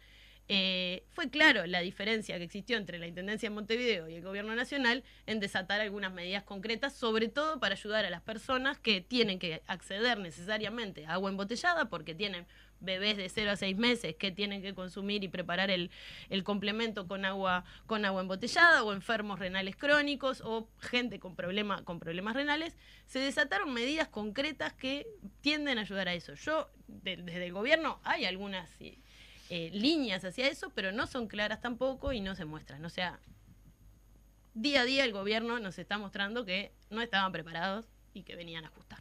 eh, 0.49 1.05
fue 1.11 1.31
claro 1.31 1.67
la 1.67 1.81
diferencia 1.81 2.37
que 2.37 2.45
existió 2.45 2.77
entre 2.77 2.99
la 2.99 3.07
Intendencia 3.07 3.49
de 3.49 3.55
Montevideo 3.55 4.09
y 4.09 4.17
el 4.17 4.23
Gobierno 4.23 4.55
Nacional 4.55 5.05
en 5.27 5.41
desatar 5.41 5.81
algunas 5.81 6.13
medidas 6.13 6.43
concretas, 6.43 6.95
sobre 6.95 7.29
todo 7.29 7.61
para 7.61 7.75
ayudar 7.75 8.05
a 8.05 8.11
las 8.11 8.23
personas 8.23 8.79
que 8.79 9.01
tienen 9.01 9.39
que 9.39 9.63
acceder 9.67 10.19
necesariamente 10.19 11.07
a 11.07 11.15
agua 11.15 11.31
embotellada 11.31 11.87
porque 11.87 12.15
tienen 12.15 12.47
bebés 12.83 13.17
de 13.17 13.29
0 13.29 13.53
a 13.53 13.57
6 13.57 13.77
meses 13.77 14.17
que 14.17 14.31
tienen 14.31 14.61
que 14.61 14.75
consumir 14.75 15.25
y 15.25 15.29
preparar 15.29 15.71
el, 15.71 15.91
complemento 16.45 17.07
con 17.07 17.25
agua, 17.25 17.65
con 17.87 18.05
agua 18.05 18.23
embotellada 18.23 18.83
o 18.83 18.93
enfermos 18.93 19.39
renales 19.39 19.77
crónicos 19.77 20.43
o 20.45 20.69
gente 20.81 21.21
con, 21.21 21.37
problema, 21.37 21.85
con 21.85 22.01
problemas 22.01 22.35
renales, 22.35 22.77
se 23.07 23.21
desataron 23.21 23.73
medidas 23.73 24.09
concretas 24.09 24.73
que 24.73 25.07
tienden 25.41 25.79
a 25.79 25.83
ayudar 25.83 26.09
a 26.09 26.15
eso. 26.15 26.35
Yo, 26.35 26.69
de, 26.89 27.17
desde 27.17 27.47
el 27.47 27.53
gobierno, 27.53 28.01
hay 28.03 28.25
algunas 28.25 28.69
eh, 29.55 29.69
líneas 29.71 30.25
hacia 30.25 30.49
eso, 30.49 30.73
pero 30.75 30.93
no 30.93 31.07
son 31.07 31.29
claras 31.29 31.61
tampoco 31.61 32.15
y 32.15 32.23
no 32.23 32.35
se 32.35 32.47
muestran. 32.47 32.83
O 32.87 32.89
sea, 32.89 33.21
día 34.55 34.81
a 34.81 34.85
día 34.87 35.05
el 35.05 35.13
gobierno 35.13 35.61
nos 35.61 35.79
está 35.79 35.99
mostrando 35.99 36.47
que 36.47 36.73
no 36.89 37.03
estaban 37.03 37.33
preparados 37.33 37.85
y 38.15 38.23
que 38.23 38.35
venían 38.35 38.65
a 38.65 38.69
ajustar. 38.69 39.01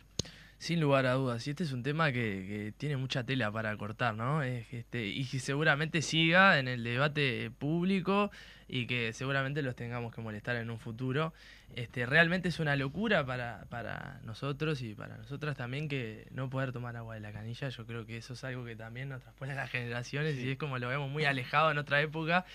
Sin 0.58 0.82
lugar 0.82 1.06
a 1.06 1.14
dudas, 1.14 1.48
y 1.48 1.52
este 1.52 1.64
es 1.64 1.72
un 1.72 1.84
tema 1.84 2.12
que, 2.12 2.74
tiene 2.78 2.98
mucha 2.98 3.24
tela 3.24 3.50
para 3.50 3.78
cortar, 3.78 4.14
¿no? 4.14 4.44
Es, 4.44 4.74
este, 4.74 5.08
y 5.08 5.24
que 5.24 5.40
seguramente 5.40 6.02
siga 6.02 6.60
en 6.60 6.68
el 6.68 6.84
debate 6.84 7.50
público 7.58 8.30
y 8.68 8.88
que 8.88 9.14
seguramente 9.14 9.62
los 9.62 9.78
tengamos 9.78 10.14
que 10.14 10.20
molestar 10.20 10.58
en 10.58 10.70
un 10.70 10.80
futuro. 10.80 11.34
Este, 11.76 12.06
realmente 12.06 12.50
es 12.50 12.60
una 12.60 12.76
locura 12.76 13.26
para, 13.26 13.66
para 13.70 14.20
nosotros 14.24 14.82
y 14.82 14.94
para 14.94 15.18
nosotras 15.18 15.56
también 15.56 15.88
que 15.88 16.28
no 16.32 16.50
poder 16.50 16.72
tomar 16.72 16.96
agua 16.98 17.16
de 17.16 17.22
la 17.22 17.32
canilla. 17.32 17.70
Yo 17.70 17.86
creo 17.86 18.06
que 18.06 18.18
eso 18.18 18.34
es 18.34 18.44
algo 18.44 18.66
que 18.66 18.76
también 18.76 19.10
nos 19.10 19.22
transpone 19.22 19.54
a 19.54 19.56
las 19.56 19.70
generaciones 19.70 20.36
sí. 20.36 20.48
y 20.48 20.52
es 20.52 20.58
como 20.58 20.78
lo 20.80 20.90
vemos 20.90 21.10
muy 21.10 21.26
alejado 21.26 21.72
en 21.72 21.78
otra 21.78 22.02
época. 22.02 22.46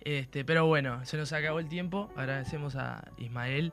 Este, 0.00 0.44
pero 0.44 0.66
bueno, 0.66 1.04
se 1.06 1.16
nos 1.16 1.32
acabó 1.32 1.60
el 1.60 1.68
tiempo. 1.68 2.12
Agradecemos 2.14 2.76
a 2.76 3.10
Ismael 3.16 3.72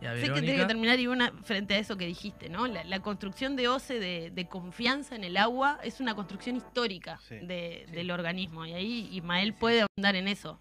y 0.00 0.06
a 0.06 0.12
Verónica. 0.12 0.34
Sé 0.34 0.40
que 0.40 0.46
tiene 0.46 0.60
que 0.60 0.66
terminar 0.66 1.00
y 1.00 1.08
una 1.08 1.32
frente 1.42 1.74
a 1.74 1.78
eso 1.78 1.96
que 1.96 2.06
dijiste, 2.06 2.48
¿no? 2.48 2.68
La, 2.68 2.84
la 2.84 3.00
construcción 3.00 3.56
de 3.56 3.66
OCE 3.66 3.98
de, 3.98 4.30
de, 4.30 4.46
confianza 4.46 5.16
en 5.16 5.24
el 5.24 5.36
agua 5.36 5.80
es 5.82 6.00
una 6.00 6.14
construcción 6.14 6.56
histórica 6.56 7.18
sí. 7.28 7.38
De, 7.38 7.86
sí. 7.88 7.92
del 7.92 8.12
organismo. 8.12 8.64
Y 8.64 8.72
ahí 8.72 9.08
Ismael 9.12 9.52
puede 9.52 9.82
ahondar 9.82 10.14
en 10.14 10.28
eso. 10.28 10.60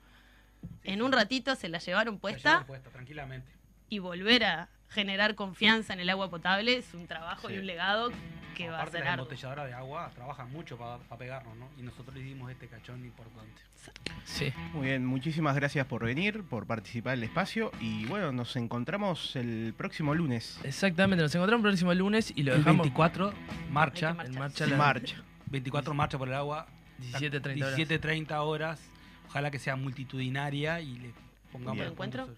En 0.84 1.02
un 1.02 1.12
ratito 1.12 1.56
se 1.56 1.70
la 1.70 1.80
llevaron 1.80 2.20
puesta. 2.20 2.44
La 2.44 2.50
llevaron 2.52 2.68
puesta, 2.68 2.90
tranquilamente. 2.90 3.52
Y 3.90 4.00
volver 4.00 4.44
a 4.44 4.70
generar 4.90 5.36
confianza 5.36 5.94
en 5.94 6.00
el 6.00 6.10
agua 6.10 6.30
potable 6.30 6.78
es 6.78 6.94
un 6.94 7.08
trabajo 7.08 7.50
y 7.50 7.58
un 7.58 7.66
legado 7.66 8.12
que 8.54 8.70
va 8.70 8.84
a 8.84 8.88
ser 8.90 9.04
la 9.04 9.14
embotelladora 9.14 9.66
de 9.66 9.74
agua 9.74 10.12
trabaja 10.14 10.46
mucho 10.46 10.78
para 10.78 10.98
pa 10.98 11.18
pegarnos, 11.18 11.56
¿no? 11.58 11.68
Y 11.78 11.82
nosotros 11.82 12.16
le 12.16 12.22
dimos 12.22 12.52
este 12.52 12.68
cachón 12.68 13.04
importante. 13.04 13.62
Sí. 14.24 14.54
Muy 14.74 14.88
bien, 14.88 15.06
muchísimas 15.06 15.56
gracias 15.56 15.86
por 15.88 16.06
venir, 16.06 16.44
por 16.44 16.66
participar 16.66 17.14
en 17.14 17.20
el 17.20 17.24
espacio 17.26 17.72
y 17.82 18.06
bueno, 18.06 18.32
nos 18.32 18.56
encontramos 18.56 19.36
el 19.36 19.74
próximo 19.76 20.14
lunes. 20.14 20.60
Exactamente, 20.64 21.24
nos 21.24 21.34
encontramos 21.36 21.66
el 21.66 21.72
próximo 21.72 21.94
lunes 21.94 22.32
y 22.36 22.44
lo 22.44 22.54
el 22.54 22.60
dejamos 22.60 22.84
24 22.84 23.34
marcha, 23.72 24.16
en 24.24 24.36
marcha, 24.36 24.68
la... 24.68 24.78
marcha. 24.78 25.24
24 25.48 25.94
marcha 25.94 26.18
por 26.18 26.28
el 26.28 26.36
agua, 26.36 26.68
17:30 27.02 27.64
horas. 27.64 27.78
17:30 27.78 28.40
horas. 28.40 28.93
Ojalá 29.34 29.50
que 29.50 29.58
sea 29.58 29.76
multitudinaria 29.76 30.80
y 30.80 30.96
le 31.00 31.12
pongamos 31.52 31.82
el 31.84 31.92
encuentro. 31.94 32.30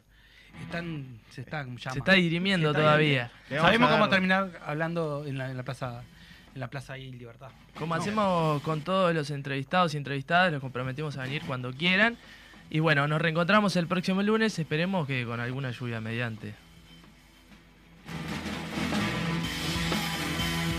Están, 0.61 1.19
se 1.29 1.41
está 1.41 1.63
llamando. 1.63 1.91
Se 1.91 1.99
está 1.99 2.13
dirimiendo 2.13 2.69
está 2.69 2.81
todavía. 2.81 3.31
Sabemos 3.49 3.91
cómo 3.91 4.07
terminar 4.07 4.57
hablando 4.65 5.25
en 5.25 5.37
la, 5.37 5.51
en 5.51 5.57
la 5.57 5.63
plaza 5.63 6.05
en 6.53 6.61
la 6.61 6.69
Plaza 6.69 6.93
ahí 6.93 7.11
Libertad. 7.11 7.49
Como 7.77 7.97
no. 7.97 8.01
hacemos 8.01 8.61
con 8.61 8.79
todos 8.79 9.13
los 9.13 9.29
entrevistados 9.29 9.93
y 9.93 9.97
entrevistadas, 9.97 10.53
los 10.53 10.61
comprometimos 10.61 11.17
a 11.17 11.23
venir 11.23 11.41
cuando 11.45 11.73
quieran. 11.73 12.15
Y 12.69 12.79
bueno, 12.79 13.09
nos 13.09 13.21
reencontramos 13.21 13.75
el 13.75 13.87
próximo 13.87 14.23
lunes, 14.23 14.57
esperemos 14.57 15.05
que 15.05 15.25
con 15.25 15.41
alguna 15.41 15.71
lluvia 15.71 15.99
mediante. 15.99 16.55